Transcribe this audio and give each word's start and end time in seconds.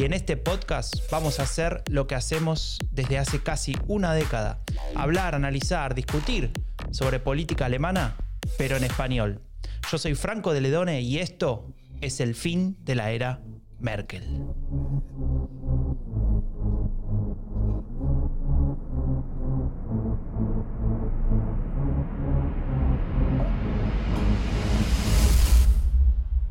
Y 0.00 0.04
en 0.04 0.12
este 0.12 0.36
podcast 0.36 0.94
vamos 1.10 1.40
a 1.40 1.42
hacer 1.42 1.82
lo 1.90 2.06
que 2.06 2.14
hacemos 2.14 2.78
desde 2.92 3.18
hace 3.18 3.42
casi 3.42 3.74
una 3.88 4.14
década. 4.14 4.60
Hablar, 4.94 5.34
analizar, 5.34 5.96
discutir 5.96 6.52
sobre 6.92 7.18
política 7.18 7.66
alemana, 7.66 8.16
pero 8.58 8.76
en 8.76 8.84
español. 8.84 9.42
Yo 9.90 9.98
soy 9.98 10.14
Franco 10.14 10.52
de 10.52 10.60
Ledone 10.60 11.00
y 11.00 11.18
esto 11.18 11.74
es 12.00 12.20
el 12.20 12.36
fin 12.36 12.76
de 12.84 12.94
la 12.94 13.10
era 13.10 13.42
Merkel. 13.80 14.22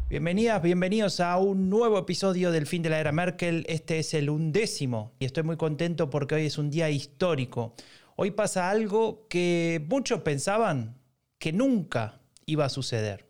Bienvenidas, 0.09 0.61
bienvenidos 0.61 1.19
a 1.19 1.37
un 1.37 1.69
nuevo 1.69 1.99
episodio 1.99 2.53
del 2.53 2.65
fin 2.65 2.81
de 2.81 2.89
la 2.89 2.97
era 3.01 3.11
Merkel. 3.11 3.65
Este 3.67 3.99
es 3.99 4.13
el 4.13 4.29
undécimo 4.29 5.11
y 5.19 5.25
estoy 5.25 5.43
muy 5.43 5.57
contento 5.57 6.09
porque 6.09 6.35
hoy 6.35 6.45
es 6.45 6.57
un 6.57 6.69
día 6.69 6.89
histórico. 6.89 7.73
Hoy 8.15 8.31
pasa 8.31 8.69
algo 8.69 9.27
que 9.27 9.85
muchos 9.89 10.21
pensaban 10.21 10.95
que 11.37 11.51
nunca 11.51 12.21
iba 12.45 12.63
a 12.63 12.69
suceder. 12.69 13.29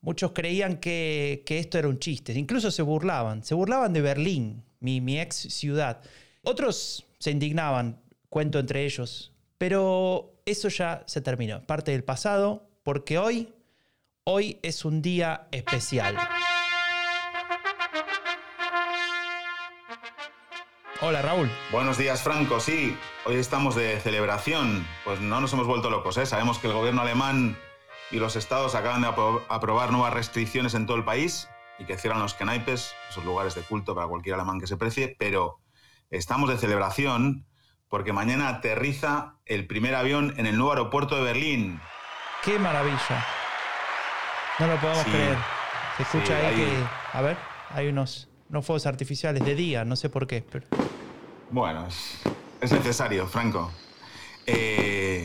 Muchos 0.00 0.32
creían 0.32 0.78
que, 0.78 1.44
esto 1.46 1.78
era 1.78 1.88
un 1.88 1.98
chiste, 1.98 2.32
incluso 2.32 2.70
se 2.70 2.80
burlaban. 2.80 3.44
Se 3.44 3.54
burlaban 3.54 3.92
de 3.92 4.00
Berlín, 4.00 4.64
mi, 4.80 5.02
mi 5.02 5.20
ex 5.20 5.36
ciudad. 5.36 6.00
Otros 6.44 7.04
se 7.18 7.30
indignaban, 7.30 8.00
cuento 8.30 8.58
entre 8.58 8.86
ellos, 8.86 9.34
pero 9.58 10.40
eso 10.46 10.70
ya 10.70 11.04
se 11.04 11.20
terminó, 11.20 11.62
parte 11.66 11.92
del 11.92 12.04
pasado, 12.04 12.70
porque 12.82 13.18
hoy 13.18 13.52
Hoy 14.26 14.58
es 14.62 14.86
un 14.86 15.02
día 15.02 15.48
especial. 15.50 16.16
Hola 21.02 21.20
Raúl. 21.20 21.50
Buenos 21.70 21.98
días 21.98 22.22
Franco, 22.22 22.58
sí, 22.58 22.96
hoy 23.26 23.36
estamos 23.36 23.74
de 23.74 24.00
celebración, 24.00 24.88
pues 25.04 25.20
no 25.20 25.42
nos 25.42 25.52
hemos 25.52 25.66
vuelto 25.66 25.90
locos, 25.90 26.16
¿eh? 26.16 26.24
sabemos 26.24 26.58
que 26.58 26.68
el 26.68 26.72
gobierno 26.72 27.02
alemán 27.02 27.58
y 28.10 28.16
los 28.16 28.36
estados 28.36 28.74
acaban 28.74 29.02
de 29.02 29.08
aprobar 29.08 29.92
nuevas 29.92 30.14
restricciones 30.14 30.72
en 30.72 30.86
todo 30.86 30.96
el 30.96 31.04
país 31.04 31.50
y 31.78 31.84
que 31.84 31.98
cierran 31.98 32.22
los 32.22 32.32
kenaipes, 32.32 32.94
esos 33.10 33.26
lugares 33.26 33.54
de 33.54 33.60
culto 33.60 33.94
para 33.94 34.06
cualquier 34.06 34.36
alemán 34.36 34.58
que 34.58 34.66
se 34.66 34.78
precie, 34.78 35.16
pero 35.18 35.60
estamos 36.08 36.48
de 36.48 36.56
celebración 36.56 37.46
porque 37.90 38.14
mañana 38.14 38.48
aterriza 38.48 39.36
el 39.44 39.66
primer 39.66 39.94
avión 39.94 40.32
en 40.38 40.46
el 40.46 40.56
nuevo 40.56 40.72
aeropuerto 40.72 41.14
de 41.16 41.24
Berlín. 41.24 41.78
¡Qué 42.42 42.58
maravilla! 42.58 43.43
No 44.60 44.68
lo 44.68 44.80
podemos 44.80 45.04
creer. 45.04 45.36
Se 45.96 46.02
escucha 46.04 46.36
ahí 46.36 46.54
que. 46.54 46.68
A 47.12 47.22
ver, 47.22 47.36
hay 47.70 47.88
unos, 47.88 48.28
unos 48.50 48.64
fuegos 48.64 48.86
artificiales 48.86 49.44
de 49.44 49.54
día, 49.56 49.84
no 49.84 49.96
sé 49.96 50.08
por 50.08 50.28
qué. 50.28 50.44
Pero... 50.48 50.66
Bueno, 51.50 51.88
es, 52.60 52.72
necesario, 52.72 53.26
Franco. 53.26 53.72
Eh, 54.46 55.24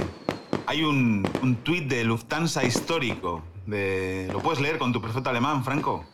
hay 0.65 0.81
un, 0.81 1.29
un 1.43 1.57
tuit 1.57 1.87
de 1.87 2.03
Lufthansa 2.03 2.63
histórico. 2.63 3.43
De, 3.67 4.29
¿Lo 4.31 4.41
puedes 4.41 4.59
leer 4.59 4.79
con 4.79 4.91
tu 4.91 4.99
perfecto 4.99 5.29
alemán, 5.29 5.63
Franco? 5.63 6.05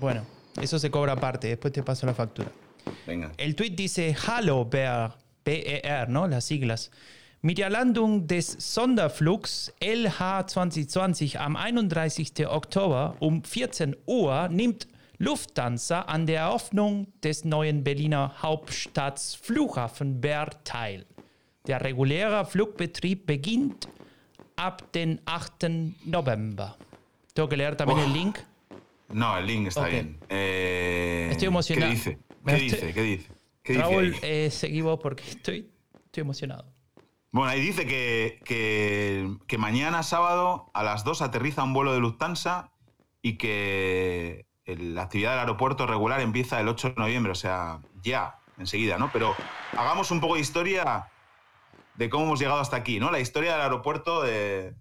Bueno, 0.00 0.26
eso 0.60 0.80
se 0.80 0.90
cobra 0.90 1.12
aparte, 1.12 1.46
después 1.46 1.72
te 1.72 1.84
paso 1.84 2.04
la 2.04 2.14
factura. 2.14 2.50
Venga. 3.06 3.30
El 3.36 3.54
tuit 3.54 3.76
dice 3.76 4.16
Hallo 4.26 4.64
BER, 4.64 5.12
BER, 5.44 6.08
¿no? 6.08 6.26
Las 6.26 6.44
siglas. 6.46 6.90
Mit 7.42 7.56
der 7.56 7.70
Landung 7.70 8.26
des 8.26 8.52
Sonderflugs 8.52 9.72
LH 9.82 10.46
2020 10.46 11.40
am 11.40 11.56
31. 11.56 12.46
Oktober 12.46 13.16
um 13.18 13.42
14 13.42 13.96
Uhr 14.04 14.50
nimmt 14.50 14.86
Lufthansa 15.16 16.02
an 16.02 16.26
der 16.26 16.40
Eröffnung 16.40 17.06
des 17.22 17.46
neuen 17.46 17.82
Berliner 17.82 18.42
Hauptstadtflughafen 18.42 20.20
Bern 20.20 20.50
teil. 20.64 21.06
Der 21.66 21.82
reguläre 21.82 22.44
Flugbetrieb 22.44 23.24
beginnt 23.24 23.88
ab 24.56 24.92
den 24.92 25.18
8. 25.24 25.70
November. 26.04 26.76
¿Tengo 27.32 27.48
que 27.48 27.56
leer 27.56 27.74
también 27.74 28.00
oh. 28.00 28.04
el 28.04 28.12
link? 28.12 28.38
No, 29.14 29.38
el 29.38 29.46
link 29.46 29.68
está 29.68 29.80
okay. 29.80 29.92
bien. 29.92 30.18
Eh, 30.28 31.28
estoy 31.30 31.48
emocionado. 31.48 31.88
¿Qué 31.88 31.96
dice? 31.96 32.18
¿Qué 32.44 32.54
dice? 32.54 32.92
¿Qué 32.92 33.02
dice? 33.02 33.28
¿Qué 33.62 33.74
Raúl, 33.78 34.12
dice 34.12 34.46
eh, 34.46 34.50
seguimos 34.50 35.00
porque 35.00 35.24
estoy, 35.26 35.70
estoy 36.04 36.20
emocionado. 36.20 36.66
Bueno, 37.32 37.50
ahí 37.50 37.60
dice 37.60 37.86
que, 37.86 38.40
que, 39.46 39.58
mañana 39.58 40.02
sábado 40.02 40.70
a 40.74 40.82
las 40.82 41.04
2 41.04 41.22
aterriza 41.22 41.62
un 41.62 41.72
vuelo 41.72 41.92
de 41.92 42.00
Lufthansa 42.00 42.72
y 43.22 43.38
que 43.38 44.46
la 44.66 45.02
actividad 45.02 45.30
del 45.30 45.40
aeropuerto 45.40 45.86
regular 45.86 46.20
empieza 46.20 46.60
el 46.60 46.66
8 46.66 46.90
de 46.90 46.94
noviembre, 46.96 47.30
o 47.30 47.36
sea, 47.36 47.80
ya, 48.02 48.40
enseguida, 48.58 48.98
¿no? 48.98 49.10
Pero 49.12 49.34
hagamos 49.76 50.10
un 50.10 50.20
poco 50.20 50.34
de 50.34 50.40
historia 50.40 51.08
de 51.94 52.10
cómo 52.10 52.24
hemos 52.24 52.40
llegado 52.40 52.60
hasta 52.60 52.76
aquí, 52.76 52.98
¿no? 52.98 53.12
La 53.12 53.20
historia 53.20 53.52
del 53.52 53.60
aeropuerto, 53.62 54.22
de 54.22 54.74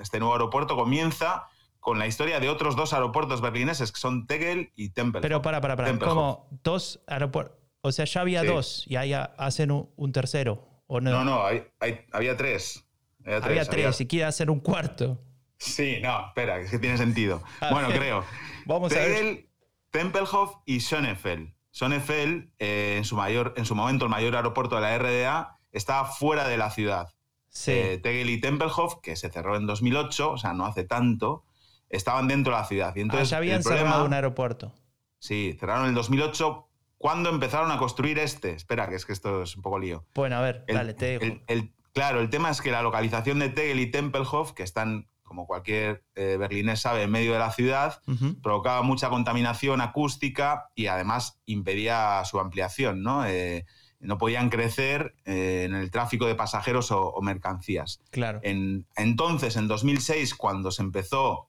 este 0.00 0.18
nuevo 0.18 0.34
aeropuerto, 0.34 0.76
comienza 0.76 1.48
con 1.80 1.98
la 1.98 2.06
historia 2.06 2.40
de 2.40 2.50
otros 2.50 2.76
dos 2.76 2.92
aeropuertos 2.92 3.40
berlineses, 3.40 3.90
que 3.90 4.00
son 4.00 4.26
Tegel 4.26 4.70
y 4.76 4.90
Tempelhof. 4.90 5.22
Pero 5.22 5.40
para, 5.40 5.62
para, 5.62 5.76
para, 5.76 5.98
¿cómo 5.98 6.48
dos 6.62 7.00
aeropuertos? 7.06 7.56
O 7.80 7.92
sea, 7.92 8.04
ya 8.04 8.20
había 8.20 8.42
dos 8.42 8.84
y 8.86 8.96
ahí 8.96 9.14
hacen 9.14 9.70
un 9.70 10.12
tercero 10.12 10.75
no? 10.88 11.24
No, 11.24 11.42
había 12.12 12.36
tres. 12.36 12.84
Había 13.24 13.64
tres, 13.64 14.00
y 14.00 14.06
quiere 14.06 14.26
hacer 14.26 14.50
un 14.50 14.60
cuarto. 14.60 15.20
Sí, 15.58 15.98
no, 16.02 16.28
espera, 16.28 16.60
es 16.60 16.70
que 16.70 16.78
tiene 16.78 16.96
sentido. 16.96 17.42
bueno, 17.70 17.88
creo. 17.88 18.24
Vamos 18.66 18.92
a 18.92 18.96
ver. 18.96 19.46
Tempelhof 19.90 20.56
y 20.66 20.80
Schönefeld. 20.80 21.54
Schönefeld, 21.72 22.50
eh, 22.58 22.96
en, 22.98 23.04
su 23.04 23.16
mayor, 23.16 23.54
en 23.56 23.64
su 23.64 23.74
momento 23.74 24.04
el 24.04 24.10
mayor 24.10 24.36
aeropuerto 24.36 24.76
de 24.76 24.82
la 24.82 24.98
RDA, 24.98 25.58
estaba 25.72 26.06
fuera 26.06 26.46
de 26.48 26.56
la 26.56 26.70
ciudad. 26.70 27.08
Sí. 27.48 27.72
Eh, 27.72 27.98
Tegel 28.02 28.30
y 28.30 28.40
Tempelhof, 28.40 28.96
que 29.02 29.16
se 29.16 29.30
cerró 29.30 29.56
en 29.56 29.66
2008, 29.66 30.32
o 30.32 30.38
sea, 30.38 30.52
no 30.52 30.66
hace 30.66 30.84
tanto, 30.84 31.44
estaban 31.88 32.28
dentro 32.28 32.52
de 32.52 32.60
la 32.60 32.66
ciudad. 32.66 32.96
Y 32.96 33.00
entonces, 33.00 33.28
ah, 33.28 33.30
ya 33.30 33.36
habían 33.38 33.62
cerrado 33.62 34.04
un 34.04 34.12
aeropuerto. 34.12 34.74
Sí, 35.18 35.56
cerraron 35.58 35.84
en 35.84 35.90
el 35.90 35.94
2008 35.94 36.68
¿Cuándo 36.98 37.28
empezaron 37.28 37.70
a 37.70 37.78
construir 37.78 38.18
este? 38.18 38.52
Espera, 38.52 38.88
que 38.88 38.94
es 38.94 39.04
que 39.04 39.12
esto 39.12 39.42
es 39.42 39.56
un 39.56 39.62
poco 39.62 39.78
lío. 39.78 40.06
Bueno, 40.14 40.36
a 40.36 40.40
ver, 40.40 40.64
dale, 40.66 40.94
te 40.94 41.18
digo. 41.18 41.40
claro, 41.92 42.20
el 42.20 42.30
tema 42.30 42.50
es 42.50 42.60
que 42.60 42.70
la 42.70 42.82
localización 42.82 43.38
de 43.38 43.50
Tegel 43.50 43.80
y 43.80 43.90
Tempelhof, 43.90 44.52
que 44.52 44.62
están, 44.62 45.08
como 45.22 45.46
cualquier 45.46 46.04
eh, 46.14 46.36
berlinés 46.38 46.80
sabe, 46.80 47.02
en 47.02 47.10
medio 47.10 47.34
de 47.34 47.38
la 47.38 47.52
ciudad, 47.52 48.00
provocaba 48.42 48.82
mucha 48.82 49.10
contaminación 49.10 49.82
acústica 49.82 50.70
y 50.74 50.86
además 50.86 51.38
impedía 51.44 52.24
su 52.24 52.40
ampliación, 52.40 53.02
¿no? 53.02 53.26
Eh, 53.26 53.66
no 53.98 54.18
podían 54.18 54.50
crecer 54.50 55.16
eh, 55.24 55.64
en 55.66 55.74
el 55.74 55.90
tráfico 55.90 56.26
de 56.26 56.34
pasajeros 56.34 56.90
o, 56.92 57.18
mercancías. 57.20 58.00
Claro. 58.10 58.40
entonces, 58.42 59.56
en 59.56 59.68
2006, 59.68 60.34
cuando 60.34 60.70
se 60.70 60.82
empezó 60.82 61.48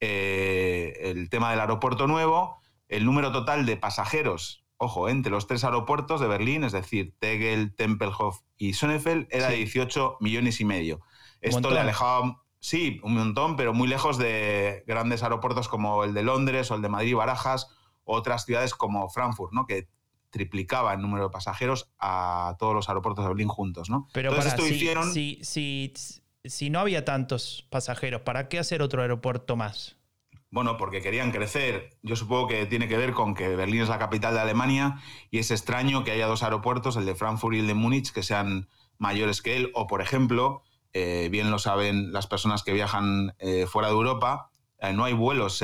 el 0.00 1.28
tema 1.28 1.50
del 1.50 1.60
aeropuerto 1.60 2.06
nuevo, 2.06 2.60
el 2.88 3.04
número 3.04 3.32
total 3.32 3.66
de 3.66 3.76
pasajeros 3.76 4.64
ojo, 4.78 5.08
entre 5.08 5.30
los 5.30 5.46
tres 5.46 5.64
aeropuertos 5.64 6.20
de 6.20 6.28
Berlín, 6.28 6.64
es 6.64 6.72
decir, 6.72 7.14
Tegel, 7.18 7.74
Tempelhof 7.74 8.40
y 8.56 8.72
Schönefeld, 8.72 9.26
era 9.30 9.48
de 9.48 9.56
18 9.56 10.18
millones 10.20 10.60
y 10.60 10.64
medio. 10.64 11.00
Esto 11.40 11.70
le 11.70 11.80
alejaba, 11.80 12.42
sí, 12.60 13.00
un 13.02 13.14
montón, 13.14 13.56
pero 13.56 13.74
muy 13.74 13.88
lejos 13.88 14.18
de 14.18 14.84
grandes 14.86 15.22
aeropuertos 15.22 15.68
como 15.68 16.04
el 16.04 16.14
de 16.14 16.22
Londres 16.22 16.70
o 16.70 16.76
el 16.76 16.82
de 16.82 16.88
Madrid 16.88 17.16
Barajas, 17.16 17.68
otras 18.04 18.44
ciudades 18.44 18.74
como 18.74 19.08
Frankfurt, 19.10 19.52
¿no? 19.52 19.66
que 19.66 19.88
triplicaba 20.30 20.94
el 20.94 21.00
número 21.00 21.24
de 21.24 21.30
pasajeros 21.30 21.90
a 21.98 22.56
todos 22.58 22.74
los 22.74 22.88
aeropuertos 22.88 23.24
de 23.24 23.28
Berlín 23.28 23.48
juntos. 23.48 23.90
¿no? 23.90 24.08
Pero 24.12 24.30
para, 24.30 24.48
esto 24.48 24.66
hicieron... 24.66 25.12
si, 25.12 25.40
si 26.44 26.70
no 26.70 26.78
había 26.78 27.04
tantos 27.04 27.66
pasajeros, 27.68 28.22
¿para 28.22 28.48
qué 28.48 28.58
hacer 28.58 28.82
otro 28.82 29.02
aeropuerto 29.02 29.56
más? 29.56 29.97
Bueno, 30.50 30.78
porque 30.78 31.02
querían 31.02 31.30
crecer. 31.30 31.90
Yo 32.02 32.16
supongo 32.16 32.48
que 32.48 32.64
tiene 32.66 32.88
que 32.88 32.96
ver 32.96 33.12
con 33.12 33.34
que 33.34 33.54
Berlín 33.54 33.82
es 33.82 33.88
la 33.88 33.98
capital 33.98 34.34
de 34.34 34.40
Alemania 34.40 35.00
y 35.30 35.38
es 35.38 35.50
extraño 35.50 36.04
que 36.04 36.12
haya 36.12 36.26
dos 36.26 36.42
aeropuertos, 36.42 36.96
el 36.96 37.04
de 37.04 37.14
Frankfurt 37.14 37.56
y 37.56 37.60
el 37.60 37.66
de 37.66 37.74
Múnich, 37.74 38.12
que 38.12 38.22
sean 38.22 38.68
mayores 38.96 39.42
que 39.42 39.56
él. 39.56 39.70
O, 39.74 39.86
por 39.86 40.00
ejemplo, 40.00 40.62
eh, 40.94 41.28
bien 41.30 41.50
lo 41.50 41.58
saben 41.58 42.12
las 42.12 42.26
personas 42.26 42.62
que 42.62 42.72
viajan 42.72 43.34
eh, 43.38 43.66
fuera 43.66 43.88
de 43.88 43.94
Europa, 43.94 44.50
eh, 44.80 44.92
no 44.92 45.04
hay 45.04 45.12
vuelos 45.12 45.62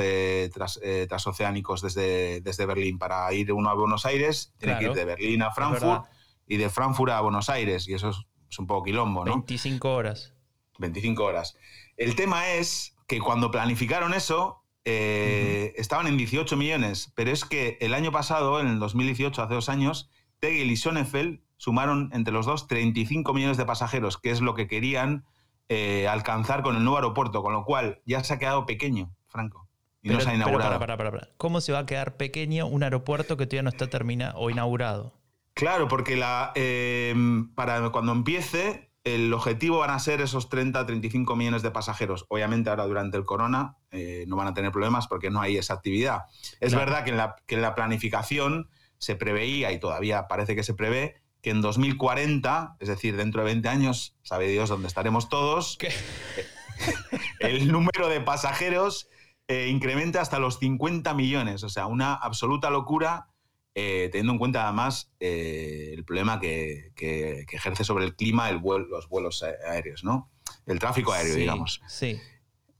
transoceánicos 1.07 1.81
desde, 1.81 2.41
desde 2.41 2.65
Berlín. 2.65 2.99
Para 2.99 3.31
ir 3.33 3.51
uno 3.53 3.69
a 3.69 3.73
Buenos 3.73 4.05
Aires, 4.05 4.53
tiene 4.57 4.77
que 4.77 4.85
ir 4.85 4.93
de 4.93 5.05
Berlín 5.05 5.41
a 5.41 5.51
Frankfurt 5.51 6.05
y 6.45 6.57
de 6.57 6.69
Frankfurt 6.69 7.11
a 7.11 7.21
Buenos 7.21 7.49
Aires, 7.49 7.87
y 7.87 7.93
eso 7.95 8.09
es, 8.09 8.17
es 8.51 8.59
un 8.59 8.67
poco 8.67 8.83
quilombo, 8.83 9.25
¿no? 9.25 9.37
25 9.37 9.89
horas. 9.89 10.33
25 10.77 11.23
horas. 11.23 11.57
El 11.97 12.15
tema 12.15 12.49
es 12.49 12.95
que 13.07 13.19
cuando 13.19 13.51
planificaron 13.51 14.13
eso, 14.13 14.64
eh, 14.85 15.73
estaban 15.77 16.07
en 16.07 16.17
18 16.17 16.55
millones, 16.57 17.11
pero 17.15 17.31
es 17.31 17.43
que 17.43 17.77
el 17.81 17.93
año 17.93 18.11
pasado, 18.11 18.61
en 18.61 18.67
el 18.67 18.79
2018, 18.79 19.41
hace 19.41 19.53
dos 19.53 19.67
años, 19.67 20.09
Tegel 20.39 20.71
y 20.71 20.77
Sonnefeld 20.77 21.41
sumaron 21.57 22.09
entre 22.13 22.33
los 22.33 22.45
dos 22.45 22.67
35 22.67 23.33
millones 23.33 23.57
de 23.57 23.65
pasajeros, 23.65 24.17
que 24.17 24.29
es 24.29 24.41
lo 24.41 24.53
que 24.53 24.67
querían 24.67 25.25
eh, 25.69 26.07
alcanzar 26.07 26.61
con 26.61 26.75
el 26.75 26.83
nuevo 26.83 26.97
aeropuerto, 26.97 27.41
con 27.41 27.53
lo 27.53 27.65
cual 27.65 28.01
ya 28.05 28.23
se 28.23 28.35
ha 28.35 28.39
quedado 28.39 28.65
pequeño, 28.65 29.15
Franco. 29.27 29.67
Y 30.03 30.09
no 30.09 30.19
se 30.19 30.29
ha 30.29 30.35
inaugurado. 30.35 30.77
para, 30.77 30.79
para, 30.79 30.97
para, 30.97 31.11
para. 31.11 31.33
¿Cómo 31.37 31.61
se 31.61 31.71
va 31.71 31.79
a 31.79 31.85
quedar 31.87 32.15
pequeño 32.17 32.67
un 32.67 32.83
aeropuerto 32.83 33.37
que 33.37 33.47
todavía 33.47 33.63
no 33.63 33.69
está 33.69 33.87
terminado 33.87 34.37
o 34.37 34.51
inaugurado? 34.51 35.13
Claro, 35.55 35.87
porque 35.87 36.15
la, 36.15 36.51
eh, 36.53 37.15
para 37.55 37.89
cuando 37.89 38.11
empiece, 38.11 38.91
el 39.05 39.31
objetivo 39.33 39.77
van 39.79 39.91
a 39.91 39.99
ser 39.99 40.19
esos 40.19 40.49
30, 40.49 40.85
35 40.85 41.35
millones 41.35 41.61
de 41.61 41.71
pasajeros. 41.71 42.25
Obviamente 42.27 42.69
ahora 42.69 42.85
durante 42.85 43.15
el 43.17 43.23
corona 43.23 43.77
eh, 43.91 44.25
no 44.27 44.35
van 44.35 44.47
a 44.47 44.53
tener 44.53 44.71
problemas 44.71 45.07
porque 45.07 45.29
no 45.29 45.39
hay 45.41 45.57
esa 45.57 45.75
actividad. 45.75 46.23
Es 46.59 46.73
Claro. 46.73 46.85
verdad 46.87 47.03
que 47.05 47.11
en, 47.11 47.17
la, 47.17 47.35
que 47.45 47.55
en 47.55 47.61
la 47.61 47.75
planificación 47.75 48.67
se 48.97 49.15
preveía, 49.15 49.71
y 49.71 49.79
todavía 49.79 50.27
parece 50.27 50.55
que 50.55 50.63
se 50.63 50.73
prevé, 50.73 51.21
que 51.41 51.51
en 51.51 51.61
2040, 51.61 52.77
es 52.79 52.87
decir, 52.87 53.15
dentro 53.15 53.41
de 53.41 53.45
20 53.45 53.69
años, 53.69 54.17
sabe 54.23 54.47
Dios 54.47 54.69
dónde 54.69 54.87
estaremos 54.87 55.29
todos, 55.29 55.77
¿Qué? 55.77 55.89
el 57.39 57.71
número 57.71 58.07
de 58.09 58.21
pasajeros 58.21 59.07
eh, 59.47 59.67
incrementa 59.69 60.21
hasta 60.21 60.39
los 60.39 60.57
50 60.59 61.13
millones. 61.13 61.63
O 61.63 61.69
sea, 61.69 61.85
una 61.85 62.15
absoluta 62.15 62.71
locura, 62.71 63.27
eh, 63.75 64.09
teniendo 64.11 64.31
en 64.33 64.39
cuenta 64.39 64.63
además 64.63 65.11
eh, 65.19 65.91
el 65.93 66.03
problema 66.05 66.39
que, 66.39 66.91
que- 66.95 67.45
que 67.47 67.57
ejerce 67.57 67.83
sobre 67.83 68.05
el 68.05 68.15
clima 68.15 68.49
el 68.49 68.61
los 68.89 69.09
vuelos 69.09 69.43
aéreos, 69.43 70.03
¿no? 70.03 70.31
El 70.65 70.79
tráfico 70.79 71.11
aéreo, 71.11 71.33
Sí, 71.33 71.39
digamos. 71.41 71.81
Sí. 71.87 72.19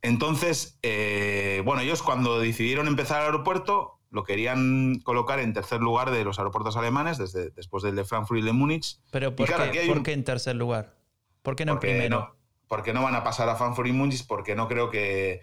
Entonces, 0.02 0.78
eh, 0.84 1.62
bueno, 1.66 1.82
ellos 1.82 2.02
cuando 2.02 2.40
decidieron 2.40 2.88
empezar 2.88 3.20
el 3.22 3.26
aeropuerto, 3.28 4.00
lo 4.12 4.24
querían 4.24 5.00
colocar 5.04 5.40
en 5.40 5.54
tercer 5.54 5.82
lugar 5.82 6.12
de 6.12 6.24
los 6.24 6.38
aeropuertos 6.40 6.78
alemanes, 6.78 7.18
desde, 7.18 7.50
después 7.50 7.84
del 7.84 7.96
de 7.96 8.06
Frankfurt 8.06 8.40
y 8.40 8.44
de 8.44 8.54
Múnich. 8.54 9.00
Pero 9.12 9.36
¿por, 9.36 9.48
claro, 9.48 9.72
qué, 9.72 9.86
por 9.88 10.08
en 10.08 10.24
tercer 10.24 10.56
lugar? 10.56 10.96
¿Por 11.42 11.56
qué 11.56 11.66
no 11.66 11.74
en 11.74 11.80
primero? 11.80 12.20
no, 12.20 12.36
porque 12.68 12.94
no 12.94 13.02
van 13.04 13.16
a 13.16 13.24
pasar 13.24 13.50
a 13.50 13.56
Frankfurt 13.56 13.90
y 13.90 13.92
Múnich, 13.94 14.26
porque 14.28 14.56
no 14.56 14.68
creo 14.68 14.90
que, 14.90 15.42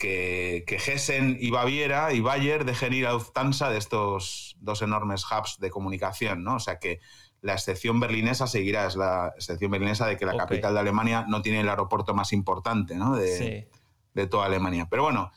que, 0.00 0.64
que 0.66 0.76
Hessen 0.76 1.36
y 1.38 1.50
Baviera 1.50 2.12
y 2.14 2.20
Bayer 2.20 2.64
dejen 2.64 2.94
ir 2.94 3.06
a 3.06 3.12
Lufthansa 3.12 3.68
de 3.70 3.76
estos 3.78 4.56
dos 4.58 4.80
enormes 4.82 5.24
hubs 5.30 5.58
de 5.60 5.70
comunicación, 5.70 6.42
¿no? 6.42 6.56
O 6.56 6.58
sea 6.58 6.78
que 6.78 7.00
la 7.42 7.52
excepción 7.52 8.00
berlinesa 8.00 8.46
seguirá, 8.46 8.86
es 8.86 8.96
la 8.96 9.32
excepción 9.36 9.70
berlinesa 9.70 10.06
de 10.06 10.16
que 10.16 10.24
la 10.26 10.36
capital 10.36 10.74
de 10.74 10.80
Alemania 10.80 11.26
no 11.28 11.42
tiene 11.42 11.60
el 11.60 11.68
aeropuerto 11.68 12.14
más 12.14 12.32
importante, 12.32 12.96
¿no? 12.96 13.14
De, 13.14 13.36
Sí. 13.36 13.78
de 14.14 14.26
toda 14.26 14.46
Alemania. 14.46 14.88
Pero 14.90 15.02
bueno, 15.04 15.30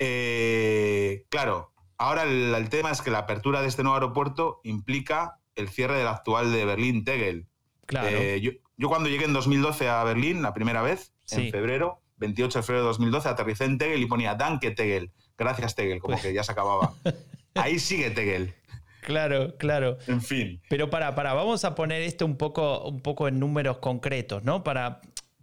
eh, 0.00 1.24
claro, 1.30 1.72
ahora 1.96 2.24
el, 2.24 2.54
el 2.54 2.68
tema 2.68 2.90
es 2.90 3.02
que 3.02 3.10
la 3.10 3.18
apertura 3.18 3.62
de 3.62 3.68
este 3.68 3.82
nuevo 3.82 3.94
aeropuerto 3.96 4.60
implica 4.64 5.38
el 5.54 5.68
cierre 5.68 5.96
del 5.96 6.08
actual 6.08 6.52
de 6.52 6.64
Berlín-Tegel. 6.64 7.46
Claro. 7.86 8.08
Eh, 8.08 8.40
yo, 8.40 8.50
yo 8.76 8.88
cuando 8.88 9.08
llegué 9.08 9.24
en 9.24 9.32
2012 9.32 9.88
a 9.88 10.02
Berlín, 10.04 10.42
la 10.42 10.54
primera 10.54 10.82
vez, 10.82 11.12
Sí. 11.24 11.46
en 11.46 11.50
febrero, 11.52 12.00
28 12.18 12.58
de 12.58 12.62
febrero 12.62 12.82
de 12.84 12.88
2012, 12.88 13.28
aterricé 13.28 13.64
en 13.64 13.78
Tegel 13.78 14.02
y 14.02 14.06
ponía 14.06 14.34
Danke 14.34 14.70
Tegel, 14.72 15.10
gracias 15.36 15.74
Tegel, 15.74 16.00
como 16.00 16.14
Pues- 16.14 16.22
que 16.26 16.34
ya 16.34 16.42
se 16.44 16.52
acababa. 16.52 16.92
Ahí 17.54 17.78
sigue 17.78 18.10
Tegel, 18.10 18.54
Claro, 19.00 19.56
claro. 19.56 19.96
en 20.06 20.20
fin. 20.20 20.60
Pero 20.68 20.90
para, 20.90 21.14
para, 21.14 21.32
vamos 21.32 21.64
a 21.64 21.74
poner 21.74 22.02
esto 22.02 22.26
un 22.26 22.36
poco, 22.36 22.86
un 22.88 23.00
poco 23.00 23.26
en 23.26 23.38
números 23.40 23.78
concretos, 23.78 24.44
¿no? 24.44 24.62
Para, 24.62 25.00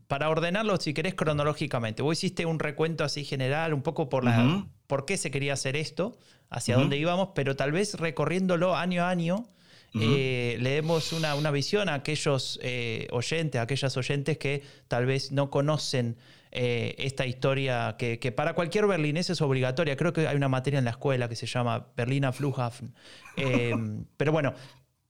para 0.08 0.30
ordenarlo, 0.30 0.78
si 0.78 0.94
querés, 0.94 1.16
cronológicamente. 1.16 2.04
Vos 2.04 2.18
hiciste 2.18 2.46
un 2.46 2.60
recuento 2.60 3.04
así 3.04 3.24
general, 3.24 3.74
un 3.74 3.82
poco 3.82 4.08
por 4.08 4.24
la 4.24 4.44
Ujú. 4.46 4.68
por 4.88 5.06
qué 5.06 5.18
se 5.18 5.32
quería 5.32 5.54
hacer 5.54 5.76
esto, 5.76 6.16
hacia 6.52 6.76
Ujú. 6.76 6.82
dónde 6.82 6.98
íbamos, 6.98 7.30
pero 7.34 7.56
tal 7.56 7.72
vez 7.72 7.96
recorriéndolo 7.96 8.76
año 8.76 9.04
a 9.04 9.10
año, 9.10 9.46
Eh, 10.00 10.58
le 10.60 10.72
demos 10.72 11.14
una, 11.14 11.36
una 11.36 11.52
visión 11.52 11.88
a 11.90 11.94
aquellos 11.96 12.60
eh, 12.62 13.08
oyentes, 13.12 13.60
a 13.60 13.64
aquellas 13.64 13.96
oyentes 13.96 14.38
que 14.38 14.64
tal 14.88 15.06
vez 15.06 15.32
no 15.32 15.50
conocen 15.50 16.18
eh, 16.52 16.96
esta 17.00 17.26
historia 17.26 17.96
que, 18.00 18.18
que 18.18 18.32
para 18.32 18.54
cualquier 18.54 18.88
berlinés 18.88 19.30
es 19.30 19.42
obligatoria. 19.42 19.98
Creo 19.98 20.14
que 20.14 20.28
hay 20.28 20.36
una 20.38 20.48
materia 20.48 20.80
en 20.80 20.86
la 20.86 20.92
escuela 20.92 21.28
que 21.28 21.36
se 21.36 21.48
llama 21.48 21.88
Berliner 21.96 22.34
Flughafen. 22.34 22.94
Eh, 23.38 23.76
pero 24.16 24.32
bueno, 24.32 24.54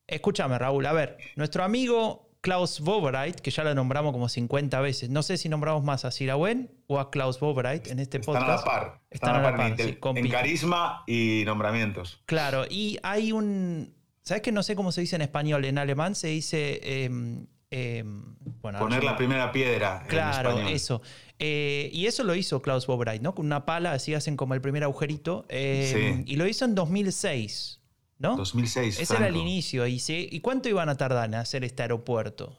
escúchame 0.08 0.58
Raúl, 0.58 0.84
a 0.86 0.92
ver, 0.92 1.16
nuestro 1.36 1.62
amigo 1.62 2.26
Klaus 2.40 2.80
Wobereit, 2.80 3.40
que 3.40 3.50
ya 3.50 3.64
lo 3.64 3.74
nombramos 3.74 4.12
como 4.12 4.28
50 4.28 4.80
veces, 4.80 5.10
no 5.10 5.22
sé 5.22 5.36
si 5.36 5.48
nombramos 5.48 5.82
más 5.82 6.04
a 6.04 6.12
Sirawen 6.12 6.70
o 6.86 7.00
a 7.00 7.10
Klaus 7.10 7.40
Wobereit 7.42 7.88
en 7.88 7.98
este 7.98 8.18
Están 8.18 8.36
a 8.36 8.38
podcast. 8.40 8.66
la 8.66 8.72
par, 8.72 9.00
Están 9.10 9.34
a 9.36 9.42
la 9.42 9.56
par, 9.56 9.66
en, 9.66 9.76
sí, 9.76 9.98
en 10.02 10.28
carisma 10.28 11.02
y 11.08 11.42
nombramientos. 11.44 12.22
Claro, 12.26 12.64
y 12.70 12.98
hay 13.02 13.32
un. 13.32 13.95
¿Sabes 14.26 14.42
que 14.42 14.50
no 14.50 14.64
sé 14.64 14.74
cómo 14.74 14.90
se 14.90 15.02
dice 15.02 15.14
en 15.14 15.22
español? 15.22 15.64
En 15.64 15.78
alemán 15.78 16.16
se 16.16 16.26
dice. 16.26 16.80
em, 17.04 17.46
em, 17.70 18.34
bueno, 18.60 18.80
Poner 18.80 19.04
la 19.04 19.16
primera 19.16 19.52
piedra 19.52 20.04
Claro, 20.08 20.58
eso. 20.66 21.00
Eh, 21.38 21.90
y 21.92 22.06
eso 22.06 22.24
lo 22.24 22.34
hizo 22.34 22.60
Klaus 22.60 22.88
Wobereit, 22.88 23.22
¿no? 23.22 23.36
Con 23.36 23.46
una 23.46 23.64
pala, 23.64 23.92
así 23.92 24.14
hacen 24.14 24.36
como 24.36 24.54
el 24.54 24.60
primer 24.60 24.82
agujerito. 24.82 25.46
em, 25.48 26.24
Sí. 26.24 26.32
Y 26.32 26.36
lo 26.36 26.48
hizo 26.48 26.64
en 26.64 26.74
2006, 26.74 27.80
¿no? 28.18 28.36
2006. 28.36 28.98
Ese 28.98 29.14
era 29.16 29.28
el 29.28 29.36
inicio. 29.36 29.86
¿Y, 29.86 30.00
sí- 30.00 30.28
¿Y 30.28 30.40
cuánto 30.40 30.68
iban 30.68 30.88
a 30.88 30.96
tardar 30.96 31.26
en 31.28 31.36
hacer 31.36 31.62
este 31.62 31.82
aeropuerto? 31.82 32.58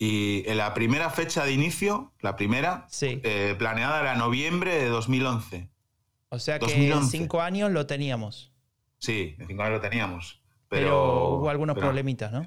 Y 0.00 0.42
en 0.48 0.56
la 0.56 0.74
primera 0.74 1.10
fecha 1.10 1.44
de 1.44 1.52
inicio, 1.52 2.12
la 2.20 2.34
primera, 2.34 2.88
Sí. 2.90 3.20
eh, 3.22 3.54
planeada 3.56 4.00
era 4.00 4.16
noviembre 4.16 4.74
de 4.74 4.88
2011. 4.88 5.68
O 6.30 6.40
sea 6.40 6.58
que 6.58 6.66
2011. 6.66 7.04
en 7.16 7.22
cinco 7.22 7.40
años 7.40 7.70
lo 7.70 7.86
teníamos. 7.86 8.52
Sí, 8.98 9.36
en 9.38 9.46
cinco 9.46 9.62
años 9.62 9.74
lo 9.76 9.80
teníamos. 9.80 10.40
Pero, 10.74 10.88
Pero, 10.88 11.28
hubo 11.38 11.50
algunos 11.50 11.74
pero 11.74 11.86
problemitas, 11.86 12.32
¿no? 12.32 12.46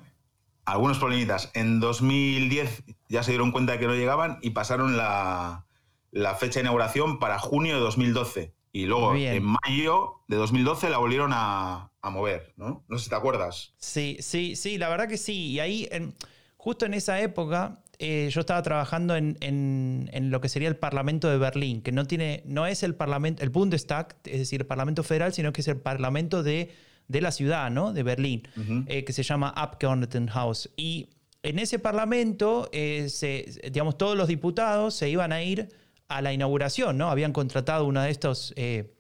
Algunos 0.66 1.00
problemitas. 1.00 1.50
En 1.54 1.80
2010 1.80 2.84
ya 3.10 3.24
se 3.24 3.32
dieron 3.32 3.52
cuenta 3.52 3.74
de 3.74 3.80
que 3.80 3.88
no 3.88 3.96
llegaban 3.96 4.40
y 4.42 4.50
pasaron 4.52 4.98
la, 4.98 5.66
la 6.12 6.36
fecha 6.36 6.56
de 6.60 6.64
inauguración 6.66 7.20
para 7.20 7.40
junio 7.40 7.76
de 7.76 7.82
2012. 7.82 8.54
Y 8.74 8.86
luego, 8.86 9.16
en 9.16 9.44
mayo 9.66 10.22
de 10.28 10.36
2012, 10.36 10.90
la 10.90 10.98
volvieron 10.98 11.32
a, 11.34 11.92
a 12.02 12.10
mover, 12.10 12.54
¿no? 12.58 12.84
No 12.90 12.98
sé 12.98 13.06
si 13.06 13.10
te 13.10 13.16
acuerdas. 13.16 13.74
Sí, 13.78 14.18
sí, 14.20 14.56
sí, 14.56 14.78
la 14.78 14.90
verdad 14.90 15.08
que 15.08 15.18
sí. 15.18 15.48
Y 15.52 15.60
ahí, 15.60 15.88
en- 15.90 16.14
justo 16.58 16.86
en 16.86 16.94
esa 16.94 17.20
época, 17.22 17.82
eh, 17.98 18.30
yo 18.32 18.42
estaba 18.42 18.62
trabajando 18.62 19.16
en, 19.16 19.38
en- 19.40 20.10
en 20.12 20.30
lo 20.30 20.42
que 20.42 20.50
sería 20.50 20.68
el 20.68 20.76
Parlamento 20.76 21.30
de 21.30 21.38
Berlín, 21.38 21.82
que 21.82 21.92
no 21.94 22.06
tiene, 22.06 22.44
no 22.46 22.68
es 22.68 22.84
el 22.84 22.94
Parlamento, 22.94 23.42
el 23.42 23.50
Bundestag, 23.50 24.16
es 24.26 24.38
decir, 24.40 24.62
el 24.62 24.68
Parlamento 24.68 25.02
Federal, 25.02 25.34
sino 25.34 25.54
que 25.54 25.62
es 25.62 25.68
el 25.70 25.78
Parlamento 25.78 26.44
de, 26.44 26.70
de 27.08 27.22
la 27.22 27.32
ciudad, 27.32 27.72
¿no? 27.72 27.94
De 27.94 28.04
Berlín, 28.04 28.44
eh, 28.88 29.04
que 29.06 29.14
se 29.14 29.24
llama 29.24 29.50
Abgeordnetenhaus. 29.50 30.70
Y 30.76 31.10
en 31.44 31.60
ese 31.60 31.80
Parlamento, 31.80 32.70
eh, 32.72 33.08
se- 33.10 33.46
digamos, 33.72 33.98
todos 33.98 34.18
los 34.18 34.28
diputados 34.28 34.94
se 34.96 35.10
iban 35.10 35.32
a 35.32 35.42
ir 35.42 35.70
a 36.10 36.22
la 36.22 36.34
inauguración, 36.34 36.98
¿no? 36.98 37.10
Habían 37.10 37.34
contratado 37.34 37.86
uno 37.86 38.02
de 38.02 38.10
estos 38.10 38.54
eh, 38.56 38.94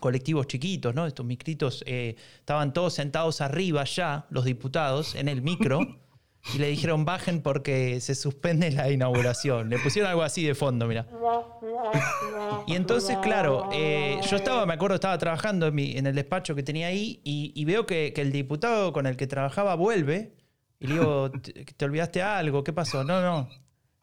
colectivos 0.00 0.46
chiquitos, 0.46 0.94
¿no? 0.94 1.06
Estos 1.06 1.24
micritos, 1.24 1.82
eh, 1.86 2.16
estaban 2.38 2.72
todos 2.72 2.92
sentados 2.94 3.40
arriba 3.40 3.84
ya, 3.84 4.26
los 4.30 4.44
diputados, 4.44 5.14
en 5.14 5.28
el 5.28 5.40
micro, 5.42 5.80
y 6.54 6.58
le 6.58 6.68
dijeron 6.68 7.04
bajen 7.04 7.42
porque 7.42 8.00
se 8.00 8.14
suspende 8.14 8.70
la 8.70 8.90
inauguración. 8.90 9.68
Le 9.68 9.78
pusieron 9.78 10.10
algo 10.10 10.22
así 10.22 10.44
de 10.44 10.54
fondo, 10.54 10.86
mira. 10.86 11.06
Y 12.66 12.74
entonces, 12.74 13.16
claro, 13.18 13.68
eh, 13.72 14.18
yo 14.28 14.36
estaba, 14.36 14.64
me 14.66 14.74
acuerdo, 14.74 14.94
estaba 14.94 15.18
trabajando 15.18 15.66
en, 15.66 16.06
el 16.06 16.14
despacho 16.14 16.54
que 16.54 16.62
tenía 16.62 16.88
ahí 16.88 17.20
y, 17.24 17.64
veo 17.64 17.86
que, 17.86 18.12
el 18.16 18.32
diputado 18.32 18.92
con 18.92 19.06
el 19.06 19.16
que 19.16 19.26
trabajaba 19.26 19.74
vuelve 19.74 20.32
y 20.78 20.86
le 20.86 20.94
digo, 20.94 21.30
¿te, 21.30 21.64
te 21.64 21.84
olvidaste 21.84 22.22
algo? 22.22 22.62
¿Qué 22.62 22.72
pasó? 22.72 23.02
No, 23.02 23.20
no, 23.20 23.48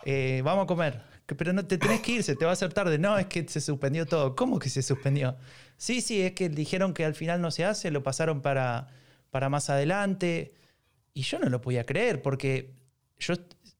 eh, 0.05 0.41
vamos 0.43 0.63
a 0.63 0.67
comer. 0.67 1.01
Pero 1.25 1.53
no 1.53 1.65
te 1.65 1.77
tenés 1.77 2.01
que 2.01 2.13
ir, 2.13 2.23
se 2.23 2.35
te 2.35 2.45
va 2.45 2.51
a 2.51 2.53
hacer 2.53 2.73
tarde. 2.73 2.97
No, 2.97 3.17
es 3.17 3.27
que 3.27 3.47
se 3.47 3.61
suspendió 3.61 4.05
todo. 4.05 4.35
¿Cómo 4.35 4.59
que 4.59 4.69
se 4.69 4.81
suspendió? 4.81 5.37
Sí, 5.77 6.01
sí, 6.01 6.21
es 6.21 6.33
que 6.33 6.49
dijeron 6.49 6.93
que 6.93 7.05
al 7.05 7.15
final 7.15 7.41
no 7.41 7.49
se 7.49 7.65
hace, 7.65 7.91
lo 7.91 8.03
pasaron 8.03 8.41
para, 8.41 8.87
para 9.31 9.49
más 9.49 9.69
adelante. 9.69 10.53
Y 11.13 11.21
yo 11.23 11.39
no 11.39 11.49
lo 11.49 11.61
podía 11.61 11.85
creer 11.85 12.21
porque 12.21 12.73
yo 13.19 13.35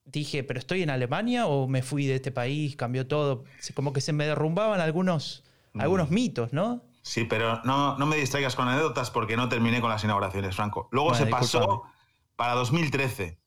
dije, 0.05 0.43
¿pero 0.43 0.59
estoy 0.59 0.83
en 0.83 0.89
Alemania 0.89 1.47
o 1.47 1.67
me 1.67 1.81
fui 1.81 2.05
de 2.05 2.15
este 2.15 2.31
país? 2.31 2.75
Cambió 2.75 3.07
todo. 3.07 3.43
Como 3.73 3.93
que 3.93 4.01
se 4.01 4.13
me 4.13 4.25
derrumbaban 4.25 4.79
algunos, 4.81 5.43
algunos 5.73 6.09
mitos, 6.11 6.53
¿no? 6.53 6.83
Sí, 7.01 7.25
pero 7.25 7.61
no, 7.63 7.97
no 7.97 8.05
me 8.05 8.15
distraigas 8.15 8.55
con 8.55 8.67
anécdotas 8.67 9.11
porque 9.11 9.35
no 9.35 9.49
terminé 9.49 9.81
con 9.81 9.89
las 9.89 10.03
inauguraciones, 10.03 10.55
Franco. 10.55 10.87
Luego 10.91 11.09
Bueno, 11.09 11.25
se 11.25 11.29
pasó 11.29 11.59
discúlpame. 11.59 11.93
para 12.35 12.53
2013. 12.53 13.39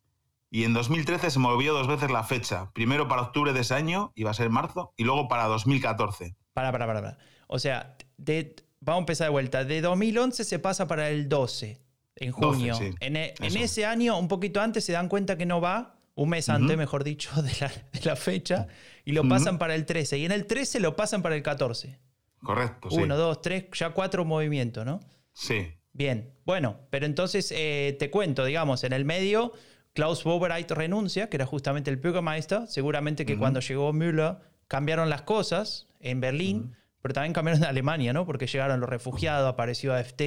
Y 0.50 0.64
en 0.64 0.74
2013 0.74 1.30
se 1.30 1.38
movió 1.38 1.72
dos 1.72 1.86
veces 1.88 2.10
la 2.10 2.22
fecha. 2.22 2.70
Primero 2.72 3.08
para 3.08 3.22
octubre 3.22 3.52
de 3.52 3.60
ese 3.60 3.74
año, 3.74 4.12
iba 4.14 4.30
a 4.30 4.34
ser 4.34 4.50
marzo, 4.50 4.92
y 4.96 5.04
luego 5.04 5.26
para 5.28 5.44
2014. 5.46 6.36
Para, 6.52 6.70
para, 6.72 6.86
para, 6.86 7.00
para. 7.02 7.18
O 7.46 7.58
sea, 7.58 7.96
de, 8.16 8.54
vamos 8.80 8.98
a 8.98 9.02
empezar 9.02 9.26
de 9.26 9.30
vuelta. 9.30 9.64
De 9.64 9.80
2011 9.80 10.44
se 10.44 10.58
pasa 10.58 10.86
para 10.86 11.08
el 11.10 11.28
12, 11.28 11.80
en 12.16 12.32
junio. 12.32 12.74
12, 12.74 12.90
sí. 12.90 12.94
en, 13.00 13.16
e- 13.16 13.34
en 13.40 13.56
ese 13.56 13.86
año, 13.86 14.18
un 14.18 14.28
poquito 14.28 14.60
antes, 14.60 14.84
se 14.84 14.92
dan 14.92 15.08
cuenta 15.08 15.36
que 15.36 15.46
no 15.46 15.60
va, 15.60 15.98
un 16.14 16.30
mes 16.30 16.48
antes, 16.48 16.76
mejor 16.76 17.04
dicho, 17.04 17.30
de 17.42 17.52
la, 17.60 17.68
de 17.92 18.00
la 18.04 18.16
fecha, 18.16 18.66
y 19.04 19.12
lo 19.12 19.28
pasan 19.28 19.58
para 19.58 19.74
el 19.74 19.84
13. 19.86 20.18
Y 20.18 20.24
en 20.24 20.32
el 20.32 20.46
13 20.46 20.80
lo 20.80 20.96
pasan 20.96 21.22
para 21.22 21.36
el 21.36 21.42
14. 21.42 21.98
Correcto, 22.42 22.90
sí. 22.90 22.96
Uno, 22.98 23.16
dos, 23.16 23.42
tres, 23.42 23.66
ya 23.74 23.90
cuatro 23.90 24.24
movimientos, 24.24 24.84
¿no? 24.84 25.00
Sí. 25.32 25.68
Bien, 25.92 26.32
bueno, 26.44 26.80
pero 26.90 27.06
entonces 27.06 27.52
eh, 27.56 27.96
te 27.98 28.10
cuento, 28.10 28.44
digamos, 28.44 28.84
en 28.84 28.92
el 28.92 29.04
medio, 29.04 29.52
Klaus 29.94 30.24
Wobereit 30.26 30.70
renuncia, 30.70 31.28
que 31.30 31.38
era 31.38 31.46
justamente 31.46 31.90
el 31.90 31.96
Bürgermeister. 31.96 32.66
Seguramente 32.68 33.24
que 33.24 33.38
cuando 33.38 33.60
llegó 33.60 33.92
Müller 33.92 34.36
cambiaron 34.68 35.08
las 35.08 35.22
cosas 35.22 35.88
en 36.00 36.20
Berlín, 36.20 36.76
pero 37.06 37.14
también 37.14 37.32
cambiaron 37.32 37.62
en 37.62 37.68
Alemania, 37.68 38.12
¿no? 38.12 38.26
Porque 38.26 38.48
llegaron 38.48 38.80
los 38.80 38.88
refugiados, 38.90 39.48
apareció 39.48 39.94
AFT, 39.94 40.20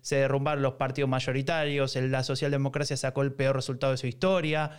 se 0.00 0.16
derrumbaron 0.16 0.60
los 0.60 0.74
partidos 0.74 1.08
mayoritarios, 1.08 1.94
la 1.94 2.24
socialdemocracia 2.24 2.96
sacó 2.96 3.22
el 3.22 3.32
peor 3.32 3.54
resultado 3.54 3.92
de 3.92 3.96
su 3.96 4.08
historia. 4.08 4.78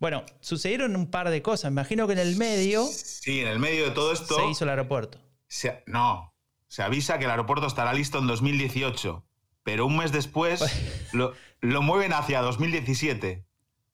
Bueno, 0.00 0.24
sucedieron 0.40 0.96
un 0.96 1.10
par 1.10 1.30
de 1.30 1.40
cosas. 1.42 1.70
Imagino 1.70 2.06
que 2.08 2.14
en 2.14 2.18
el 2.18 2.36
medio 2.36 2.84
Sí, 2.86 3.40
en 3.40 3.48
el 3.48 3.58
medio 3.60 3.84
de 3.84 3.90
todo 3.92 4.12
esto. 4.12 4.34
se 4.36 4.46
hizo 4.50 4.64
el 4.64 4.70
aeropuerto. 4.70 5.18
se- 5.46 5.82
no, 5.86 6.34
se 6.66 6.82
avisa 6.82 7.18
que 7.18 7.24
el 7.26 7.30
aeropuerto 7.30 7.66
estará 7.66 7.92
listo 7.92 8.18
en 8.18 8.26
2018, 8.26 9.24
pero 9.62 9.86
un 9.86 9.96
mes 9.98 10.10
después 10.12 10.60
lo, 11.12 11.32
lo 11.60 11.82
mueven 11.82 12.12
hacia 12.12 12.40
2017. 12.42 13.44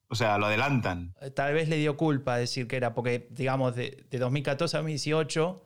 O 0.07 0.13
sea, 0.15 0.37
lo 0.37 0.45
adelantan. 0.45 1.15
Tal 1.35 1.53
vez 1.55 1.67
le 1.67 1.77
dio 1.77 1.97
culpa 1.97 2.37
decir 2.37 2.67
que 2.67 2.75
era, 2.77 2.93
porque, 2.93 3.27
digamos, 3.31 3.75
de, 3.75 4.05
de 4.11 4.17
2014 4.19 4.77
a 4.77 4.79
2018 4.81 5.64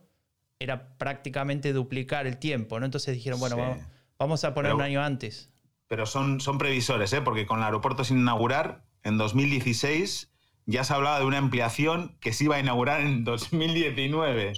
era 0.60 0.96
prácticamente 0.98 1.72
duplicar 1.72 2.26
el 2.26 2.36
tiempo, 2.36 2.78
¿no? 2.78 2.84
Entonces 2.86 3.14
dijeron, 3.14 3.40
bueno, 3.40 3.56
Sí. 3.56 3.62
vamos, 3.62 3.78
vamos 4.18 4.44
a 4.44 4.54
poner 4.54 4.68
Pero- 4.68 4.76
un 4.76 4.82
año 4.82 5.02
antes. 5.02 5.48
Pero 5.88 6.06
son, 6.06 6.40
son 6.40 6.58
previsores, 6.58 7.12
¿eh? 7.14 7.20
porque 7.20 7.46
con 7.46 7.58
el 7.58 7.64
aeropuerto 7.64 8.04
sin 8.04 8.18
inaugurar, 8.20 8.84
en 9.02 9.18
2016 9.18 10.30
ya 10.66 10.84
se 10.84 10.92
hablaba 10.92 11.18
de 11.18 11.24
una 11.24 11.38
ampliación 11.38 12.16
que 12.20 12.32
se 12.32 12.44
iba 12.44 12.54
a 12.56 12.60
inaugurar 12.60 13.00
en 13.00 13.24
2019. 13.24 14.52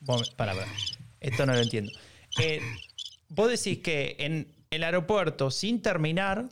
Bueno, 0.00 0.24
para, 0.36 0.52
para. 0.54 0.66
Esto 1.20 1.46
no 1.46 1.54
lo 1.54 1.60
entiendo. 1.60 1.90
Eh, 2.38 2.60
vos 3.28 3.48
decís 3.48 3.78
que 3.82 4.16
en 4.18 4.52
el 4.70 4.82
aeropuerto, 4.84 5.50
sin 5.50 5.80
terminar, 5.80 6.48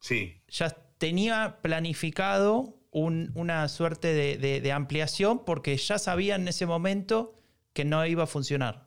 Sí, 0.00 0.40
ya 0.48 0.70
tenía 0.96 1.58
planificado 1.60 2.77
un- 2.98 3.32
una 3.34 3.66
suerte 3.68 4.12
de, 4.12 4.36
de- 4.38 4.60
de 4.60 4.72
ampliación 4.72 5.44
porque 5.44 5.76
ya 5.76 5.98
sabían 5.98 6.42
en 6.42 6.48
ese 6.48 6.66
momento 6.66 7.34
que 7.72 7.84
no 7.84 8.04
iba 8.06 8.24
a 8.24 8.26
funcionar. 8.26 8.86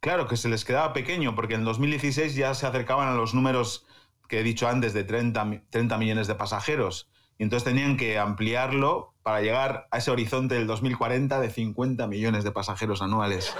claro 0.00 0.26
que 0.26 0.36
se 0.36 0.48
les 0.48 0.64
quedaba 0.64 0.92
pequeño, 0.92 1.34
porque 1.36 1.54
en 1.54 1.64
2016 1.64 2.34
ya 2.34 2.54
se 2.54 2.66
acercaban 2.66 3.08
a 3.08 3.14
los 3.14 3.34
números 3.34 3.86
que 4.28 4.40
he 4.40 4.42
dicho 4.42 4.66
antes 4.68 4.92
de 4.94 5.04
30, 5.04 5.44
mi- 5.44 5.58
30 5.70 5.96
millones 5.98 6.26
de 6.26 6.34
pasajeros. 6.34 7.08
Y 7.38 7.44
entonces 7.44 7.64
tenían 7.64 7.96
que 7.96 8.18
ampliarlo 8.18 9.14
para 9.22 9.40
llegar 9.42 9.86
a 9.90 9.98
ese 9.98 10.10
horizonte 10.10 10.54
del 10.56 10.66
2040 10.66 11.38
de 11.40 11.50
50 11.50 12.06
millones 12.06 12.42
de 12.44 12.50
pasajeros 12.52 13.00
anuales. 13.02 13.54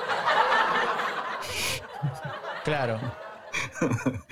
Claro. 2.65 2.99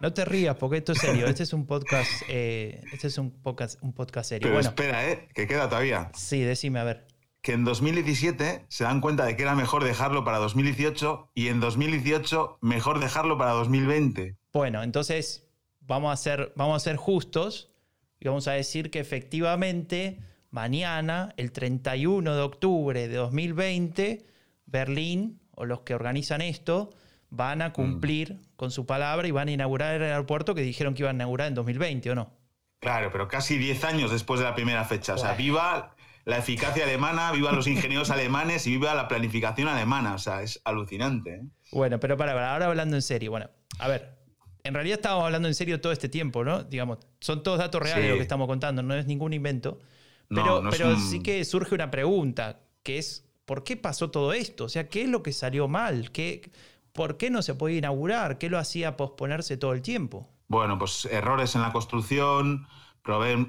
No 0.00 0.12
te 0.12 0.24
rías, 0.24 0.56
porque 0.56 0.78
esto 0.78 0.92
es 0.92 0.98
serio. 0.98 1.26
Este 1.26 1.42
es 1.42 1.52
un 1.52 1.66
podcast. 1.66 2.10
eh, 2.28 2.82
este 2.92 3.08
es 3.08 3.18
un 3.18 3.30
podcast, 3.30 3.82
un 3.82 3.92
podcast 3.92 4.28
serio. 4.28 4.46
Pero 4.46 4.54
bueno, 4.54 4.68
espera, 4.68 5.08
¿eh? 5.10 5.28
que 5.34 5.46
queda 5.46 5.68
todavía. 5.68 6.10
sí, 6.14 6.40
decime, 6.42 6.78
a 6.78 6.84
ver. 6.84 7.06
que 7.42 7.52
en 7.52 7.64
2017 7.64 8.66
se 8.68 8.84
dan 8.84 9.00
cuenta 9.00 9.24
de 9.24 9.36
que 9.36 9.42
era 9.42 9.54
mejor 9.54 9.82
dejarlo 9.84 10.24
para 10.24 10.38
2018 10.38 11.32
y 11.34 11.48
en 11.48 11.60
2018 11.60 12.58
mejor 12.60 13.00
dejarlo 13.00 13.38
para 13.38 13.52
2020. 13.52 14.36
Bueno, 14.52 14.82
entonces 14.82 15.48
vamos 15.80 16.12
a 16.12 16.16
ser, 16.16 16.52
vamos 16.56 16.76
a 16.76 16.84
ser 16.84 16.96
justos 16.96 17.72
y 18.20 18.28
vamos 18.28 18.48
a 18.48 18.52
decir 18.52 18.90
que 18.90 19.00
efectivamente 19.00 20.18
mañana, 20.50 21.32
el 21.36 21.52
31 21.52 22.34
de 22.34 22.42
octubre 22.42 23.08
de 23.08 23.14
2020, 23.16 24.26
Berlín 24.66 25.40
o 25.52 25.64
los 25.64 25.80
que 25.80 25.94
organizan 25.94 26.40
esto 26.40 26.90
van 27.30 27.62
a 27.62 27.72
cumplir 27.72 28.38
con 28.56 28.70
su 28.70 28.86
palabra 28.86 29.28
y 29.28 29.30
van 29.30 29.48
a 29.48 29.52
inaugurar 29.52 29.94
el 29.96 30.02
aeropuerto 30.02 30.54
que 30.54 30.62
dijeron 30.62 30.94
que 30.94 31.02
iban 31.02 31.16
a 31.16 31.18
inaugurar 31.24 31.48
en 31.48 31.54
2020, 31.54 32.10
¿o 32.10 32.14
no? 32.14 32.32
Claro, 32.80 33.10
pero 33.12 33.28
casi 33.28 33.58
10 33.58 33.84
años 33.84 34.10
después 34.10 34.40
de 34.40 34.46
la 34.46 34.54
primera 34.54 34.84
fecha. 34.84 35.14
O 35.14 35.18
sea, 35.18 35.34
viva 35.34 35.94
la 36.24 36.38
eficacia 36.38 36.84
alemana, 36.84 37.32
viva 37.32 37.52
los 37.52 37.66
ingenieros 37.66 38.10
alemanes 38.10 38.66
y 38.66 38.70
viva 38.70 38.94
la 38.94 39.08
planificación 39.08 39.68
alemana. 39.68 40.14
O 40.14 40.18
sea, 40.18 40.42
es 40.42 40.60
alucinante. 40.64 41.34
¿eh? 41.34 41.42
Bueno, 41.72 41.98
pero 42.00 42.16
para, 42.16 42.34
para, 42.34 42.52
ahora 42.52 42.66
hablando 42.66 42.96
en 42.96 43.02
serio. 43.02 43.30
Bueno, 43.30 43.50
a 43.78 43.88
ver, 43.88 44.16
en 44.64 44.74
realidad 44.74 44.98
estábamos 44.98 45.24
hablando 45.24 45.48
en 45.48 45.54
serio 45.54 45.80
todo 45.80 45.92
este 45.92 46.08
tiempo, 46.08 46.44
¿no? 46.44 46.62
Digamos, 46.62 46.98
son 47.20 47.42
todos 47.42 47.58
datos 47.58 47.82
reales 47.82 48.04
Sí. 48.04 48.10
lo 48.10 48.16
que 48.16 48.22
estamos 48.22 48.46
contando, 48.46 48.82
no 48.82 48.94
es 48.94 49.06
ningún 49.06 49.32
invento. 49.32 49.80
Pero, 50.28 50.62
no 50.62 50.70
pero 50.70 50.90
un- 50.90 51.00
sí 51.00 51.20
que 51.22 51.44
surge 51.44 51.74
una 51.74 51.90
pregunta, 51.90 52.60
que 52.82 52.98
es, 52.98 53.26
¿por 53.44 53.64
qué 53.64 53.76
pasó 53.76 54.10
todo 54.10 54.32
esto? 54.34 54.64
O 54.64 54.68
sea, 54.68 54.88
¿qué 54.88 55.02
es 55.02 55.08
lo 55.08 55.22
que 55.22 55.32
salió 55.32 55.66
mal? 55.68 56.10
¿Qué, 56.12 56.50
¿Por 56.98 57.16
qué 57.16 57.30
no 57.30 57.42
se 57.42 57.54
podía 57.54 57.78
inaugurar? 57.78 58.38
¿Qué 58.38 58.50
lo 58.50 58.58
hacía 58.58 58.96
posponerse 58.96 59.56
todo 59.56 59.72
el 59.72 59.82
tiempo? 59.82 60.28
Bueno, 60.48 60.80
pues 60.80 61.04
errores 61.04 61.54
en 61.54 61.62
la 61.62 61.70
construcción, 61.72 62.66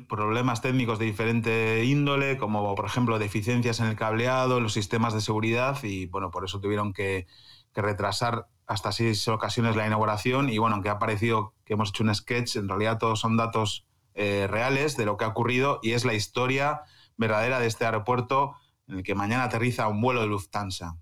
problemas 0.07 0.61
técnicos 0.61 0.99
de 0.99 1.05
diferente 1.05 1.83
índole, 1.83 2.37
como 2.37 2.75
por 2.75 2.85
ejemplo 2.85 3.17
deficiencias 3.17 3.79
en 3.79 3.87
el 3.87 3.95
cableado, 3.95 4.57
en 4.57 4.63
los 4.63 4.73
sistemas 4.73 5.15
de 5.15 5.21
seguridad 5.21 5.81
y 5.81 6.05
bueno, 6.05 6.29
por 6.29 6.45
eso 6.45 6.61
tuvieron 6.61 6.93
que, 6.93 7.25
que 7.73 7.81
retrasar 7.81 8.45
hasta 8.67 8.91
seis 8.91 9.27
ocasiones 9.27 9.75
la 9.75 9.87
inauguración 9.87 10.49
y 10.51 10.59
bueno, 10.59 10.75
aunque 10.75 10.89
ha 10.89 10.99
parecido 10.99 11.55
que 11.65 11.73
hemos 11.73 11.89
hecho 11.89 12.03
un 12.03 12.13
sketch, 12.13 12.55
en 12.57 12.69
realidad 12.69 12.99
todos 12.99 13.19
son 13.19 13.35
datos 13.35 13.87
eh, 14.13 14.45
reales 14.47 14.95
de 14.95 15.05
lo 15.07 15.17
que 15.17 15.25
ha 15.25 15.29
ocurrido 15.29 15.79
y 15.81 15.93
es 15.93 16.05
la 16.05 16.13
historia 16.13 16.81
verdadera 17.17 17.59
de 17.59 17.65
este 17.65 17.85
aeropuerto 17.85 18.53
en 18.87 18.97
el 18.97 19.03
que 19.03 19.15
mañana 19.15 19.45
aterriza 19.45 19.87
un 19.87 20.01
vuelo 20.01 20.21
de 20.21 20.27
Lufthansa. 20.27 20.97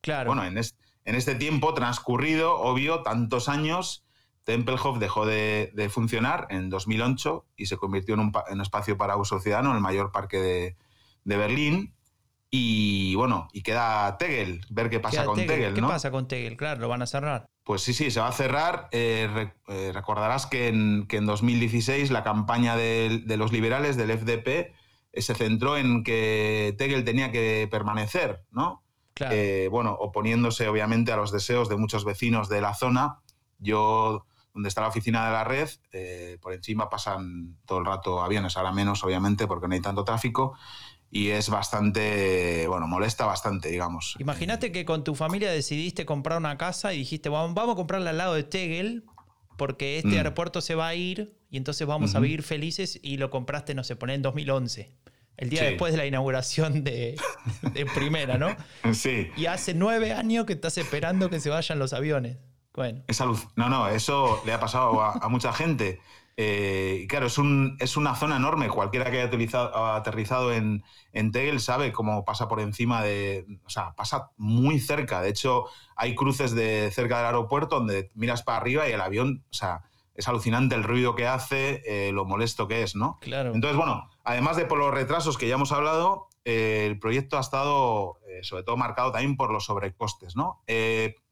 Claro. 0.00 0.28
Bueno, 0.30 0.42
en, 0.44 0.56
es- 0.56 0.74
en 1.04 1.14
este 1.14 1.34
tiempo 1.34 1.74
transcurrido, 1.74 2.54
obvio, 2.58 3.02
tantos 3.02 3.48
años, 3.48 4.04
Tempelhof 4.44 4.98
dejó 4.98 5.24
de, 5.26 5.70
de 5.74 5.88
funcionar 5.88 6.46
en 6.50 6.68
2008 6.70 7.44
y 7.56 7.66
se 7.66 7.76
convirtió 7.76 8.14
en 8.14 8.20
un, 8.20 8.32
en 8.48 8.54
un 8.54 8.60
espacio 8.60 8.96
para 8.98 9.16
uso 9.16 9.38
ciudadano, 9.40 9.72
el 9.74 9.80
mayor 9.80 10.10
parque 10.12 10.38
de, 10.38 10.76
de 11.24 11.36
Berlín. 11.36 11.94
Y 12.54 13.14
bueno, 13.14 13.48
y 13.52 13.62
queda 13.62 14.18
Tegel, 14.18 14.60
ver 14.68 14.90
qué 14.90 15.00
pasa 15.00 15.18
Queda 15.18 15.26
con 15.26 15.36
Tegel. 15.36 15.48
Tegel, 15.56 15.74
¿Qué 15.74 15.80
¿no? 15.80 15.88
pasa 15.88 16.10
con 16.10 16.28
Tegel? 16.28 16.56
Claro, 16.58 16.80
lo 16.82 16.88
van 16.88 17.00
a 17.00 17.06
cerrar. 17.06 17.46
Pues 17.64 17.80
sí, 17.82 17.94
sí, 17.94 18.10
se 18.10 18.20
va 18.20 18.28
a 18.28 18.32
cerrar. 18.32 18.88
Eh, 18.92 19.28
re- 19.32 19.54
eh, 19.68 19.90
recordarás 19.94 20.46
que 20.46 20.68
en, 20.68 21.06
que 21.08 21.16
en 21.16 21.24
2016 21.26 22.10
la 22.10 22.22
campaña 22.24 22.76
del- 22.76 23.26
de, 23.26 23.36
los 23.38 23.52
liberales, 23.52 23.96
del 23.96 24.10
FDP, 24.10 24.74
eh, 25.12 25.22
se 25.22 25.34
centró 25.34 25.78
en 25.78 26.02
que 26.04 26.74
Tegel 26.76 27.04
tenía 27.04 27.32
que 27.32 27.68
permanecer, 27.70 28.42
¿no? 28.50 28.81
Claro. 29.14 29.34
Eh, 29.34 29.68
bueno, 29.68 29.92
oponiéndose 29.92 30.68
obviamente 30.68 31.12
a 31.12 31.16
los 31.16 31.32
deseos 31.32 31.68
de 31.68 31.76
muchos 31.76 32.04
vecinos 32.04 32.48
de 32.48 32.60
la 32.60 32.74
zona. 32.74 33.18
Yo, 33.58 34.26
donde 34.54 34.68
está 34.68 34.80
la 34.80 34.88
oficina 34.88 35.26
de 35.26 35.32
la 35.32 35.44
red, 35.44 35.68
eh, 35.92 36.38
por 36.40 36.52
encima 36.52 36.90
pasan 36.90 37.56
todo 37.64 37.78
el 37.78 37.84
rato 37.86 38.22
aviones, 38.22 38.56
ahora 38.56 38.72
menos 38.72 39.02
obviamente 39.04 39.46
porque 39.46 39.68
no 39.68 39.74
hay 39.74 39.80
tanto 39.80 40.04
tráfico 40.04 40.54
y 41.10 41.28
es 41.28 41.50
bastante, 41.50 42.66
bueno, 42.68 42.86
molesta 42.86 43.26
bastante, 43.26 43.68
digamos. 43.68 44.16
Imagínate 44.18 44.72
que 44.72 44.84
con 44.84 45.04
tu 45.04 45.14
familia 45.14 45.50
decidiste 45.50 46.06
comprar 46.06 46.38
una 46.38 46.56
casa 46.56 46.94
y 46.94 46.98
dijiste, 46.98 47.28
vamos, 47.28 47.54
vamos 47.54 47.74
a 47.74 47.76
comprarla 47.76 48.10
al 48.10 48.18
lado 48.18 48.34
de 48.34 48.42
Tegel 48.44 49.04
porque 49.58 49.98
este 49.98 50.08
Mm. 50.10 50.16
aeropuerto 50.16 50.60
se 50.62 50.74
va 50.74 50.88
a 50.88 50.94
ir 50.94 51.36
y 51.50 51.58
entonces 51.58 51.86
vamos 51.86 52.14
a 52.14 52.20
vivir 52.20 52.42
felices 52.42 52.98
y 53.02 53.18
lo 53.18 53.30
compraste, 53.30 53.74
no 53.74 53.84
sé, 53.84 53.94
poné 53.96 54.14
en 54.14 54.22
2011. 54.22 54.90
El 55.36 55.48
día 55.50 55.60
Sí. 55.60 55.66
después 55.66 55.92
de 55.92 55.98
la 55.98 56.06
inauguración 56.06 56.84
de, 56.84 57.16
de 57.72 57.86
primera, 57.94 58.38
¿no? 58.38 58.54
Sí. 58.94 59.30
Y 59.36 59.46
hace 59.46 59.74
nueve 59.74 60.12
años 60.12 60.44
que 60.46 60.52
estás 60.52 60.78
esperando 60.78 61.30
que 61.30 61.40
se 61.40 61.50
vayan 61.50 61.78
los 61.78 61.92
aviones. 61.92 62.38
Bueno, 62.74 63.02
Es 63.06 63.20
aluc- 63.20 63.50
no, 63.56 63.68
no, 63.68 63.88
eso 63.88 64.40
le 64.46 64.52
ha 64.52 64.60
pasado 64.60 65.02
a, 65.02 65.12
a 65.12 65.28
mucha 65.28 65.52
gente. 65.52 66.00
Eh, 66.38 67.00
y 67.02 67.06
claro, 67.08 67.26
es, 67.26 67.36
un, 67.36 67.76
es 67.80 67.98
una 67.98 68.14
zona 68.16 68.36
enorme. 68.36 68.68
Cualquiera 68.68 69.10
que 69.10 69.18
haya 69.20 69.26
utilizado- 69.30 69.74
aterrizado 69.94 70.52
en, 70.52 70.82
en 71.12 71.30
Tegel 71.32 71.60
sabe 71.60 71.92
cómo 71.92 72.24
pasa 72.24 72.48
por 72.48 72.60
encima 72.60 73.02
de. 73.02 73.44
O 73.66 73.70
sea, 73.70 73.92
pasa 73.94 74.30
muy 74.38 74.78
cerca. 74.80 75.20
De 75.20 75.28
hecho, 75.28 75.64
hay 75.96 76.14
cruces 76.14 76.54
de 76.54 76.90
cerca 76.90 77.18
del 77.18 77.26
aeropuerto 77.26 77.76
donde 77.76 78.10
miras 78.14 78.42
para 78.42 78.56
arriba 78.58 78.88
y 78.88 78.92
el 78.92 79.00
avión. 79.02 79.44
O 79.50 79.54
sea, 79.54 79.82
es 80.22 80.28
alucinante 80.28 80.74
el 80.74 80.84
ruido 80.84 81.14
que 81.14 81.26
hace, 81.26 81.82
eh, 81.84 82.12
lo 82.12 82.24
molesto 82.24 82.68
que 82.68 82.82
es, 82.82 82.94
¿no? 82.96 83.18
claro. 83.20 83.52
Entonces, 83.54 83.76
bueno, 83.76 84.08
además 84.24 84.56
de 84.56 84.64
por 84.64 84.78
los 84.78 84.94
retrasos 84.94 85.36
que 85.36 85.48
ya 85.48 85.54
hemos 85.54 85.72
hablado, 85.72 86.28
eh, 86.44 86.86
el 86.86 86.98
proyecto 86.98 87.36
ha 87.36 87.40
estado 87.40 88.18
eh, 88.28 88.40
sobre 88.42 88.62
todo 88.62 88.76
marcado 88.76 89.12
también 89.12 89.36
por 89.36 89.52
los 89.52 89.64
sobrecostes, 89.66 90.36
¿no? 90.36 90.62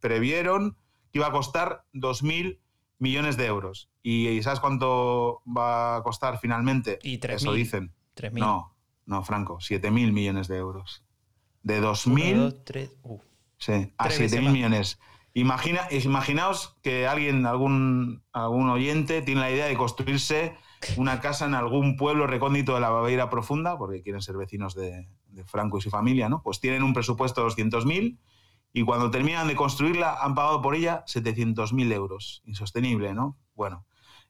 Previeron 0.00 0.76
que 1.12 1.18
iba 1.18 1.28
a 1.28 1.32
costar 1.32 1.84
2.000 1.94 2.58
millones 2.98 3.36
de 3.36 3.46
euros. 3.46 3.90
¿Y 4.02 4.42
sabes 4.42 4.60
cuánto 4.60 5.42
va 5.46 5.96
a 5.96 6.02
costar 6.02 6.38
finalmente? 6.38 6.98
Y 7.02 7.18
3.000. 7.18 7.34
Eso 7.34 7.52
dicen. 7.52 7.92
3.000. 8.16 8.38
No, 8.38 8.76
no, 9.06 9.22
Franco, 9.22 9.58
7.000 9.58 10.12
millones 10.12 10.48
de 10.48 10.56
euros. 10.56 11.04
De 11.62 11.78
Uno, 11.78 11.92
2.000 11.92 12.36
dos, 12.36 12.64
tres, 12.64 12.90
uh. 13.02 13.18
sí, 13.58 13.92
a 13.98 14.08
tres 14.08 14.18
veces 14.18 14.40
7.000 14.40 14.44
más. 14.44 14.52
millones. 14.52 14.98
Imagina, 15.34 15.86
imaginaos 15.90 16.76
que 16.82 17.06
alguien, 17.06 17.46
algún, 17.46 18.22
algún 18.32 18.68
oyente, 18.68 19.22
tiene 19.22 19.40
la 19.40 19.50
idea 19.50 19.66
de 19.66 19.76
construirse 19.76 20.56
una 20.96 21.20
casa 21.20 21.46
en 21.46 21.54
algún 21.54 21.96
pueblo 21.96 22.26
recóndito 22.26 22.74
de 22.74 22.80
la 22.80 22.90
Babeira 22.90 23.30
Profunda, 23.30 23.78
porque 23.78 24.02
quieren 24.02 24.22
ser 24.22 24.36
vecinos 24.36 24.74
de, 24.74 25.08
Franco 25.44 25.78
y 25.78 25.80
su 25.80 25.90
familia, 25.90 26.28
¿no? 26.28 26.42
Pues 26.42 26.58
tienen 26.58 26.82
un 26.82 26.92
presupuesto 26.92 27.42
de 27.44 27.50
200.000 27.50 28.18
y 28.72 28.82
cuando 28.82 29.10
terminan 29.10 29.46
de 29.46 29.54
construirla 29.54 30.18
han 30.20 30.34
pagado 30.34 30.60
por 30.60 30.74
ella 30.74 31.04
700.000 31.06 31.92
euros. 31.92 32.42
Insostenible, 32.44 33.14
¿no? 33.14 33.36
Bueno, 33.54 33.86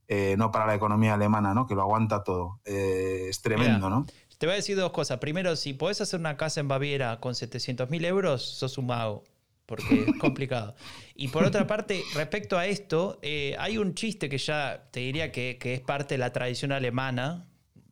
eh, 0.09 0.35
no 0.37 0.51
para 0.51 0.67
la 0.67 0.75
economía 0.75 1.15
alemana, 1.15 1.55
¿no? 1.55 1.67
Que 1.67 1.75
lo 1.75 1.83
aguanta 1.83 2.23
todo. 2.23 2.61
Eh, 2.67 3.27
es 3.31 3.41
tremendo, 3.41 3.89
¿no? 3.89 4.07
Te 4.37 4.47
voy 4.47 4.53
a 4.55 4.57
decir 4.57 4.77
dos 4.77 4.93
cosas. 4.93 5.19
Primero, 5.19 5.57
si 5.57 5.73
podés 5.73 6.01
hacer 6.01 6.21
una 6.21 6.37
casa 6.37 6.61
en 6.61 6.69
Baviera 6.69 7.19
con 7.21 7.33
700.000 7.33 8.05
euros, 8.05 8.43
sos 8.43 8.77
un 8.77 8.87
mago 8.87 9.25
porque 9.71 10.07
es 10.09 10.17
complicado. 10.19 10.75
Y 11.15 11.29
por 11.29 11.45
otra 11.45 11.65
parte, 11.69 12.03
respecto 12.17 12.59
a 12.59 12.67
esto, 12.67 13.21
eh, 13.23 13.55
hay 13.57 13.79
un 13.79 13.95
chiste 13.95 14.29
que 14.29 14.37
ya 14.37 14.89
te 14.91 14.99
diría 14.99 15.31
que, 15.31 15.57
es 15.63 15.81
parte 15.81 16.15
de 16.15 16.19
la 16.19 16.33
tradición 16.33 16.73
alemana, 16.73 17.47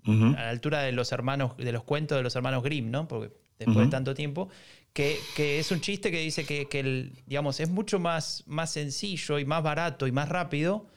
a 0.04 0.10
la 0.10 0.48
altura 0.48 0.80
de 0.80 0.90
los 0.90 1.12
hermanos, 1.12 1.56
de 1.58 1.70
los 1.70 1.84
cuentos 1.84 2.16
de 2.16 2.22
los 2.22 2.34
hermanos 2.34 2.62
Grimm, 2.62 2.90
¿no? 2.90 3.06
Porque 3.06 3.30
después 3.58 3.86
de 3.86 3.90
tanto 3.90 4.14
tiempo, 4.14 4.48
que, 4.92 5.18
es 5.36 5.70
un 5.70 5.80
chiste 5.80 6.10
que 6.10 6.18
dice 6.18 6.44
que, 6.44 6.80
el, 6.80 7.12
digamos, 7.26 7.60
es 7.60 7.68
mucho 7.68 8.00
más, 8.00 8.42
más 8.46 8.72
sencillo 8.72 9.38
y 9.38 9.44
más 9.44 9.62
barato 9.62 10.06
y 10.06 10.12
más 10.12 10.28
rápido 10.28 10.88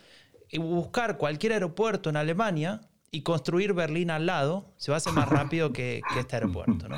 buscar 0.57 1.17
cualquier 1.17 1.53
aeropuerto 1.53 2.09
en 2.09 2.17
Alemania 2.17 2.81
y 3.11 3.21
construir 3.21 3.73
Berlín 3.73 4.09
al 4.09 4.25
lado, 4.25 4.73
se 4.77 4.91
va 4.91 4.95
a 4.95 4.99
hacer 4.99 5.13
más 5.13 5.29
rápido 5.29 5.71
que, 5.71 6.01
que 6.13 6.19
este 6.21 6.37
aeropuerto, 6.37 6.87
¿no? 6.87 6.97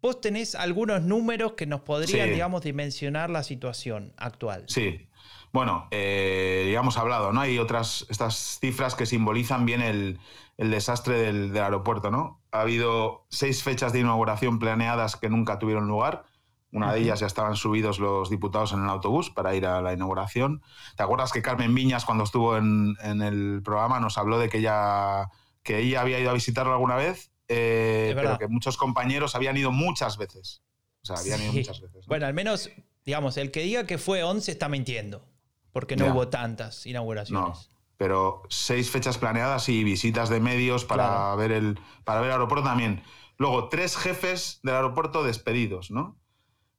Vos 0.00 0.20
tenés 0.20 0.54
algunos 0.54 1.02
números 1.02 1.52
que 1.54 1.66
nos 1.66 1.80
podrían, 1.80 2.30
digamos, 2.30 2.62
dimensionar 2.62 3.30
la 3.30 3.42
situación 3.42 4.12
actual. 4.16 4.64
Sí. 4.68 5.08
Bueno, 5.52 5.88
eh, 5.90 6.70
ya 6.72 6.80
hemos 6.80 6.98
hablado, 6.98 7.32
¿no? 7.32 7.40
Hay 7.40 7.58
otras, 7.58 8.06
estas 8.10 8.58
cifras 8.60 8.94
que 8.94 9.06
simbolizan 9.06 9.64
bien 9.66 9.80
el, 9.80 10.20
desastre 10.56 11.18
del, 11.18 11.56
aeropuerto, 11.56 12.10
¿no? 12.10 12.40
Ha 12.52 12.60
habido 12.60 13.26
seis 13.30 13.62
fechas 13.62 13.92
de 13.92 14.00
inauguración 14.00 14.58
planeadas 14.58 15.16
que 15.16 15.28
nunca 15.28 15.58
tuvieron 15.58 15.88
lugar. 15.88 16.24
Una 16.70 16.92
de 16.92 17.00
ellas 17.00 17.20
ya 17.20 17.26
estaban 17.26 17.56
subidos 17.56 17.98
los 17.98 18.28
diputados 18.28 18.74
en 18.74 18.82
el 18.82 18.90
autobús 18.90 19.30
para 19.30 19.54
ir 19.54 19.64
a 19.64 19.80
la 19.80 19.94
inauguración. 19.94 20.62
¿Te 20.96 21.02
acuerdas 21.02 21.32
que 21.32 21.40
Carmen 21.40 21.74
Viñas, 21.74 22.04
cuando 22.04 22.24
estuvo 22.24 22.58
en, 22.58 22.94
en 23.02 23.22
el 23.22 23.62
programa, 23.64 24.00
nos 24.00 24.18
habló 24.18 24.38
de 24.38 24.50
que 24.50 24.58
ella, 24.58 25.30
que 25.62 25.78
ella 25.78 26.02
había 26.02 26.20
ido 26.20 26.28
a 26.28 26.34
visitarlo 26.34 26.72
alguna 26.72 26.96
vez 26.96 27.32
eh, 27.48 28.12
pero 28.14 28.38
que 28.38 28.48
muchos 28.48 28.76
compañeros 28.76 29.34
habían 29.34 29.56
ido 29.56 29.72
muchas 29.72 30.18
veces. 30.18 30.62
O 31.02 31.06
sea, 31.06 31.16
habían 31.16 31.42
ido 31.42 31.52
muchas 31.52 31.80
veces. 31.80 32.06
Bueno, 32.06 32.26
al 32.26 32.34
menos, 32.34 32.70
digamos, 33.04 33.36
el 33.36 33.50
que 33.50 33.62
diga 33.62 33.86
que 33.86 33.98
fue 33.98 34.22
11 34.22 34.50
está 34.52 34.68
mintiendo, 34.68 35.26
porque 35.72 35.96
no 35.96 36.06
hubo 36.12 36.28
tantas 36.28 36.86
inauguraciones. 36.86 37.70
pero 37.96 38.42
seis 38.48 38.90
fechas 38.90 39.18
planeadas 39.18 39.68
y 39.68 39.82
visitas 39.82 40.28
de 40.28 40.40
medios 40.40 40.84
para, 40.84 41.34
ver, 41.34 41.50
el, 41.50 41.80
para 42.04 42.20
ver 42.20 42.28
el 42.28 42.34
aeropuerto 42.34 42.64
también. 42.64 43.02
Luego, 43.38 43.68
tres 43.68 43.96
jefes 43.96 44.60
del 44.62 44.74
aeropuerto 44.74 45.22
despedidos, 45.22 45.90
¿no? 45.90 46.16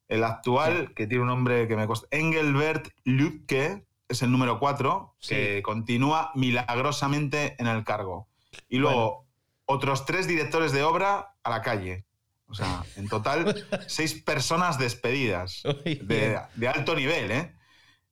El 0.08 0.24
actual, 0.24 0.94
que 0.96 1.08
tiene 1.08 1.22
un 1.22 1.30
nombre 1.30 1.68
que 1.68 1.76
me 1.76 1.88
cuesta, 1.88 2.08
Engelbert 2.12 2.90
Lübke, 3.04 3.86
es 4.08 4.24
el 4.24 4.32
número 4.32 4.60
cuatro, 4.60 5.16
que 5.26 5.62
continúa 5.62 6.32
milagrosamente 6.36 7.56
en 7.60 7.68
el 7.68 7.84
cargo. 7.84 8.28
Y 8.68 8.78
luego, 8.78 9.29
otros 9.70 10.06
tres 10.06 10.28
directores 10.28 10.72
de 10.72 10.84
obra 10.84 11.36
a 11.44 11.50
la 11.50 11.62
calle. 11.62 12.08
O 12.48 12.56
sea, 12.56 12.84
en 12.96 13.08
total, 13.08 13.68
seis 13.88 14.16
personas 14.16 14.80
despedidas 14.80 15.62
de, 15.86 16.68
alto 16.68 16.96
nivel, 16.96 17.32
¿eh? 17.32 17.56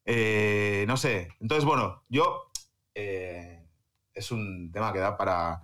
¿eh? 0.06 0.86
No 0.88 0.98
sé. 0.98 1.30
Entonces, 1.40 1.66
bueno, 1.66 2.04
yo. 2.10 2.52
Eh, 2.94 3.68
es 4.14 4.32
un 4.32 4.72
tema 4.72 4.92
que 4.94 5.00
da 5.00 5.18
para, 5.18 5.62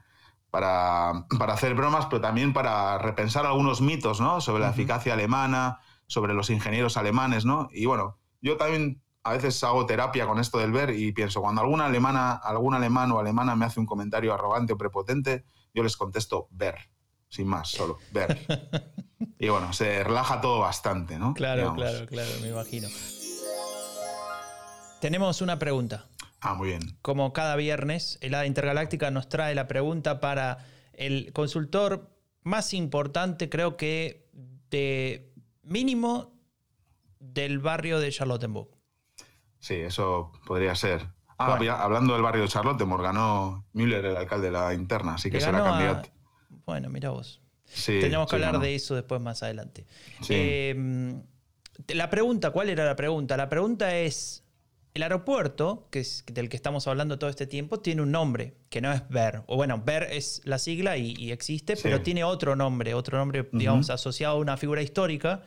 para, 0.52 1.26
hacer 1.50 1.74
bromas, 1.74 2.06
pero 2.06 2.22
también 2.22 2.54
para 2.54 3.00
repensar 3.00 3.46
algunos 3.46 3.82
mitos, 3.82 4.22
¿no? 4.22 4.42
Sobre 4.42 4.62
la 4.62 4.70
eficacia 4.70 5.14
alemana, 5.14 5.80
sobre 6.06 6.34
los 6.34 6.52
ingenieros 6.52 6.98
alemanes, 6.98 7.46
¿no? 7.46 7.70
Y 7.72 7.86
bueno, 7.86 8.20
yo 8.42 8.58
también 8.58 9.02
a 9.24 9.34
veces 9.34 9.64
hago 9.64 9.86
terapia 9.86 10.28
con 10.28 10.40
esto 10.40 10.60
del 10.60 10.72
ver 10.72 10.92
y 10.92 11.12
pienso, 11.14 11.42
cuando 11.42 11.62
alguna 11.62 11.86
alemana, 11.86 12.34
algún 12.34 12.76
alemán 12.76 13.12
o 13.12 13.20
alemana 13.20 13.56
me 13.56 13.66
hace 13.66 13.80
un 13.80 13.86
comentario 13.86 14.34
arrogante 14.34 14.74
o 14.74 14.78
prepotente, 14.78 15.46
yo 15.74 15.84
les 15.84 15.98
contesto 15.98 16.48
ver, 16.52 16.76
sin 17.30 17.48
más, 17.48 17.70
solo 17.70 17.98
ver. 18.12 18.40
y 19.40 19.50
bueno, 19.50 19.74
se 19.74 20.04
relaja 20.04 20.42
todo 20.42 20.60
bastante, 20.60 21.18
¿no? 21.18 21.34
Claro, 21.34 21.74
claro, 21.76 22.06
claro, 22.08 22.30
me 22.42 22.50
imagino. 22.50 22.88
Tenemos 25.02 25.42
una 25.42 25.60
pregunta. 25.60 26.06
Ah, 26.40 26.54
muy 26.54 26.70
bien. 26.70 26.98
Como 27.02 27.34
cada 27.34 27.56
viernes, 27.56 28.18
el 28.22 28.34
ADA 28.36 28.46
Intergaláctica 28.46 29.12
nos 29.12 29.30
trae 29.30 29.56
la 29.56 29.68
pregunta 29.68 30.20
para 30.20 30.66
el 30.94 31.32
consultor 31.34 32.10
más 32.44 32.74
importante, 32.74 33.50
creo 33.50 33.78
que 33.78 34.30
de 34.70 35.34
mínimo 35.62 36.34
del 37.20 37.60
barrio 37.60 38.00
de 38.00 38.12
Charlottenburg. 38.12 38.70
Sí, 39.60 39.76
eso 39.76 40.34
podría 40.46 40.76
ser. 40.76 41.08
Ah, 41.38 41.58
hablando 41.80 42.14
del 42.14 42.22
barrio 42.22 42.44
de 42.44 42.48
Charlotte, 42.48 42.80
ganó 43.02 43.66
Müller, 43.74 44.06
el 44.06 44.18
alcalde 44.18 44.48
de 44.48 44.52
la 44.52 44.74
interna, 44.74 45.16
así 45.16 45.30
que 45.32 45.42
será 45.42 45.64
candidato. 45.64 46.10
Bueno, 46.66 46.90
mira 46.90 47.10
vos. 47.10 47.42
Sí, 47.66 48.00
Tenemos 48.00 48.30
que 48.30 48.36
hablar 48.36 48.60
de 48.60 48.76
eso 48.76 48.96
después 48.96 49.20
más 49.20 49.42
adelante. 49.42 49.86
Eh, 50.30 51.16
la 51.88 52.10
pregunta, 52.10 52.52
¿cuál 52.52 52.70
era 52.70 52.86
la 52.86 52.96
pregunta? 52.96 53.36
La 53.36 53.50
pregunta 53.50 53.96
es, 53.98 54.44
el 54.94 55.02
aeropuerto, 55.02 55.88
que 55.90 56.02
es 56.02 56.24
del 56.28 56.50
que 56.50 56.56
estamos 56.56 56.88
hablando 56.88 57.18
todo 57.18 57.30
este 57.30 57.48
tiempo, 57.48 57.80
tiene 57.80 58.04
un 58.04 58.12
nombre, 58.12 58.54
que 58.70 58.80
no 58.80 58.92
es 58.92 59.08
BER. 59.10 59.42
O 59.48 59.56
bueno, 59.56 59.82
BER 59.84 60.04
es 60.04 60.42
la 60.46 60.60
sigla 60.60 60.98
y, 60.98 61.32
existe, 61.32 61.76
pero 61.82 62.02
tiene 62.02 62.24
otro 62.24 62.56
nombre, 62.56 62.94
otro 62.94 63.18
nombre, 63.18 63.50
digamos, 63.52 63.90
asociado 63.90 64.36
a 64.36 64.40
una 64.40 64.56
figura 64.56 64.84
histórica, 64.84 65.44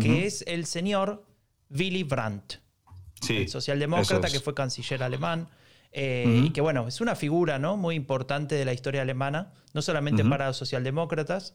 que 0.00 0.26
es 0.26 0.42
el 0.46 0.64
señor 0.66 1.24
Willy 1.70 2.04
Brandt 2.04 2.65
el 3.30 3.48
socialdemócrata 3.48 4.28
que 4.28 4.40
fue 4.40 4.54
canciller 4.54 5.02
alemán. 5.02 5.48
Eh, 5.92 6.42
y 6.44 6.50
que 6.50 6.60
bueno, 6.60 6.88
es 6.88 7.00
una 7.00 7.14
figura 7.14 7.58
¿no? 7.58 7.76
muy 7.76 7.94
importante 7.94 8.54
de 8.54 8.64
la 8.66 8.74
historia 8.74 9.02
alemana, 9.02 9.52
no 9.72 9.80
solamente 9.80 10.24
para 10.24 10.48
los 10.48 10.56
socialdemócratas. 10.56 11.54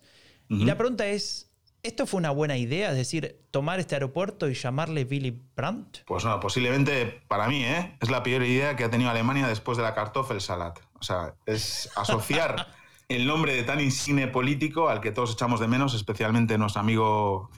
Y 0.49 0.65
la 0.65 0.77
pregunta 0.77 1.07
es, 1.07 1.51
¿esto 1.83 2.05
fue 2.05 2.17
una 2.17 2.31
buena 2.31 2.57
idea? 2.57 2.91
Es 2.91 2.97
decir, 2.97 3.39
tomar 3.51 3.79
este 3.79 3.95
aeropuerto 3.95 4.49
y 4.49 4.53
llamarle 4.53 5.07
Willy 5.09 5.41
Brandt. 5.55 5.99
Pues 6.05 6.25
no, 6.25 6.39
posiblemente 6.39 7.21
para 7.27 7.47
mí 7.47 7.63
¿eh? 7.63 7.97
es 8.01 8.09
la 8.09 8.23
peor 8.23 8.43
idea 8.43 8.75
que 8.75 8.83
ha 8.83 8.89
tenido 8.89 9.09
Alemania 9.09 9.47
después 9.47 9.77
de 9.77 9.83
la 9.83 9.93
Kartoffelsalat. 9.93 10.79
O 10.99 11.03
sea, 11.03 11.35
es 11.45 11.89
asociar 11.95 12.67
el 13.09 13.25
nombre 13.27 13.53
de 13.53 13.63
tan 13.63 13.79
insigne 13.79 14.27
político 14.27 14.89
al 14.89 15.01
que 15.01 15.11
todos 15.11 15.33
echamos 15.33 15.59
de 15.59 15.67
menos, 15.67 15.93
especialmente 15.93 16.57
nuestro 16.57 16.81
amigo 16.81 17.49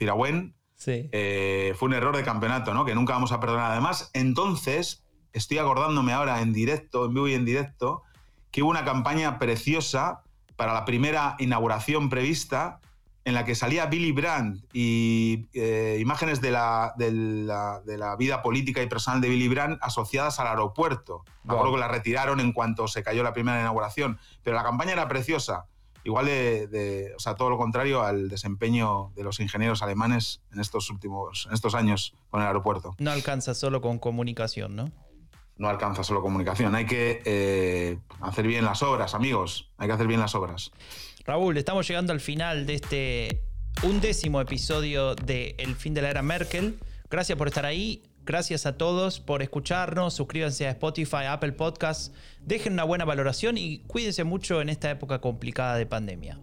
Zirawen, 0.78 1.08
eh, 1.12 1.74
fue 1.76 1.88
un 1.88 1.94
error 1.94 2.16
de 2.16 2.22
campeonato, 2.22 2.74
¿no? 2.74 2.84
Que 2.84 2.94
nunca 2.94 3.14
vamos 3.14 3.32
a 3.32 3.40
perdonar. 3.40 3.72
Además, 3.72 4.10
entonces, 4.12 5.04
estoy 5.32 5.58
acordándome 5.58 6.12
ahora 6.12 6.40
en 6.40 6.52
directo, 6.52 7.06
en 7.06 7.14
vivo 7.14 7.28
y 7.28 7.34
en 7.34 7.44
directo, 7.44 8.02
que 8.50 8.62
hubo 8.62 8.70
una 8.70 8.84
campaña 8.84 9.38
preciosa 9.38 10.22
para 10.56 10.72
la 10.72 10.84
primera 10.84 11.36
inauguración 11.38 12.08
prevista 12.08 12.80
en 13.24 13.34
la 13.34 13.44
que 13.44 13.54
salía 13.54 13.86
Billy 13.86 14.12
Brandt 14.12 14.64
y 14.72 15.48
eh, 15.54 15.96
imágenes 15.98 16.40
de 16.42 16.50
la, 16.50 16.92
de, 16.96 17.10
la, 17.10 18.16
vida 18.16 18.42
política 18.42 18.82
y 18.82 18.86
personal 18.86 19.20
de 19.22 19.30
Billy 19.30 19.48
Brandt 19.48 19.78
asociadas 19.82 20.38
al 20.40 20.48
aeropuerto. 20.48 21.24
Me 21.42 21.54
acuerdo 21.54 21.72
que 21.72 21.80
la 21.80 21.88
retiraron 21.88 22.38
en 22.40 22.52
cuanto 22.52 22.86
se 22.86 23.02
cayó 23.02 23.22
la 23.22 23.32
primera 23.32 23.60
inauguración, 23.60 24.18
pero 24.42 24.56
la 24.56 24.62
campaña 24.62 24.92
era 24.92 25.08
preciosa 25.08 25.66
igual 26.04 26.26
de, 26.26 27.12
o 27.16 27.18
sea, 27.18 27.34
todo 27.34 27.50
lo 27.50 27.58
contrario 27.58 28.02
al 28.02 28.28
desempeño 28.28 29.12
de 29.16 29.24
los 29.24 29.40
ingenieros 29.40 29.82
alemanes 29.82 30.40
en 30.52 30.60
estos 30.60 30.90
últimos, 30.90 31.46
en 31.48 31.54
estos 31.54 31.74
años 31.74 32.14
con 32.30 32.40
el 32.40 32.46
aeropuerto. 32.46 32.94
No 32.98 33.10
alcanza 33.10 33.54
solo 33.54 33.80
con 33.80 33.98
comunicación, 33.98 34.76
¿no? 34.76 34.92
No 35.56 35.68
alcanza 35.68 36.02
solo 36.02 36.20
comunicación, 36.20 36.74
hay 36.74 36.86
que 36.86 37.22
eh, 37.24 37.98
hacer 38.20 38.46
bien 38.46 38.64
las 38.64 38.82
obras, 38.82 39.14
amigos, 39.14 39.70
hay 39.78 39.86
que 39.86 39.94
hacer 39.94 40.06
bien 40.06 40.20
las 40.20 40.34
obras. 40.34 40.72
Raúl, 41.24 41.56
estamos 41.56 41.88
llegando 41.88 42.12
al 42.12 42.20
final 42.20 42.66
de 42.66 42.74
este 42.74 43.42
undécimo 43.82 44.40
episodio 44.40 45.14
de 45.14 45.54
El 45.58 45.74
fin 45.74 45.94
de 45.94 46.02
la 46.02 46.10
era 46.10 46.22
Merkel. 46.22 46.78
Gracias 47.08 47.38
por 47.38 47.48
estar 47.48 47.64
ahí. 47.64 48.02
Gracias 48.26 48.64
a 48.64 48.78
todos 48.78 49.20
por 49.20 49.42
escucharnos. 49.42 50.14
Suscríbanse 50.14 50.66
a 50.66 50.70
Spotify, 50.70 51.26
Apple 51.28 51.52
Podcasts. 51.52 52.10
Dejen 52.40 52.72
una 52.72 52.84
buena 52.84 53.04
valoración 53.04 53.58
y 53.58 53.80
cuídense 53.80 54.24
mucho 54.24 54.62
en 54.62 54.70
esta 54.70 54.90
época 54.90 55.20
complicada 55.20 55.76
de 55.76 55.84
pandemia. 55.84 56.38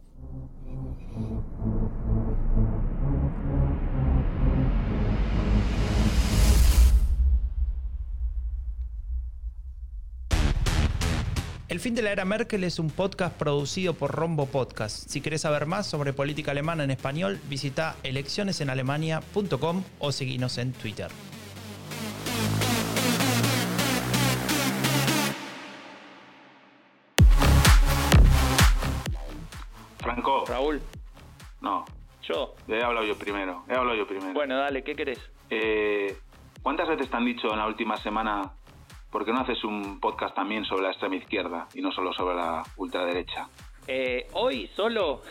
El 11.68 11.80
fin 11.80 11.96
de 11.96 12.02
la 12.02 12.12
era 12.12 12.26
Merkel 12.26 12.66
es 12.66 12.80
un 12.80 12.90
podcast 12.90 13.34
producido 13.38 13.94
por 13.94 14.12
Rombo 14.12 14.46
Podcast. 14.46 15.10
Si 15.10 15.22
querés 15.22 15.42
saber 15.42 15.66
más 15.66 15.88
sobre 15.88 16.12
política 16.12 16.52
alemana 16.52 16.84
en 16.84 16.92
español, 16.92 17.40
visita 17.50 17.96
eleccionesenalemania.com 18.04 19.84
o 20.00 20.12
seguinos 20.12 20.58
en 20.58 20.74
Twitter. 20.74 21.08
Raúl, 30.62 30.80
No, 31.60 31.86
yo. 32.22 32.54
he 32.68 32.84
hablado 32.84 33.04
yo 33.06 33.18
primero. 33.18 33.64
He 33.68 33.74
hablado 33.74 33.96
yo 33.98 34.06
primero. 34.06 34.32
Bueno, 34.34 34.58
dale, 34.58 34.84
¿qué 34.84 34.96
querés? 34.96 35.20
Eh, 35.50 36.16
¿Cuántas 36.62 36.88
veces 36.88 37.10
te 37.10 37.18
han 37.18 37.26
dicho 37.26 37.52
en 37.52 37.58
la 37.58 37.66
última 37.66 37.98
semana 37.98 38.52
por 39.10 39.26
qué 39.26 39.34
no 39.34 39.40
haces 39.40 39.64
un 39.64 40.00
podcast 40.00 40.36
también 40.36 40.64
sobre 40.66 40.84
la 40.84 40.90
extrema 40.92 41.16
izquierda 41.16 41.68
y 41.74 41.82
no 41.82 41.92
solo 41.92 42.14
sobre 42.14 42.36
la 42.36 42.62
ultraderecha? 42.78 43.50
Eh, 43.88 44.28
hoy 44.34 44.68
solo. 44.76 45.24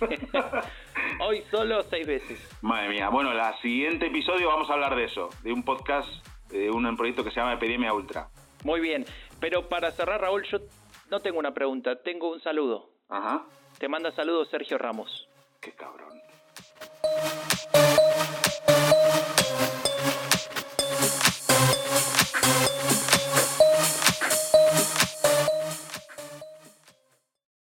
hoy 1.20 1.42
solo 1.50 1.82
seis 1.84 2.06
veces. 2.06 2.58
Madre 2.60 2.90
mía. 2.90 3.08
Bueno, 3.08 3.32
en 3.32 3.38
el 3.38 3.54
siguiente 3.62 4.08
episodio 4.08 4.48
vamos 4.48 4.68
a 4.68 4.74
hablar 4.74 4.94
de 4.96 5.04
eso, 5.04 5.30
de 5.42 5.50
un 5.50 5.62
podcast, 5.62 6.08
de 6.50 6.70
un 6.70 6.94
proyecto 6.94 7.24
que 7.24 7.30
se 7.30 7.36
llama 7.40 7.54
Epidemia 7.54 7.94
Ultra. 7.94 8.28
Muy 8.64 8.80
bien. 8.80 9.06
Pero 9.40 9.66
para 9.66 9.90
cerrar, 9.92 10.20
Raúl, 10.20 10.44
yo 10.44 10.58
no 11.10 11.20
tengo 11.20 11.38
una 11.38 11.54
pregunta, 11.54 12.02
tengo 12.02 12.30
un 12.30 12.40
saludo. 12.42 12.90
Ajá. 13.08 13.44
Te 13.78 13.88
manda 13.88 14.12
saludos 14.12 14.48
Sergio 14.50 14.78
Ramos. 14.78 15.28
Qué 15.60 15.72
cabrón. 15.72 16.20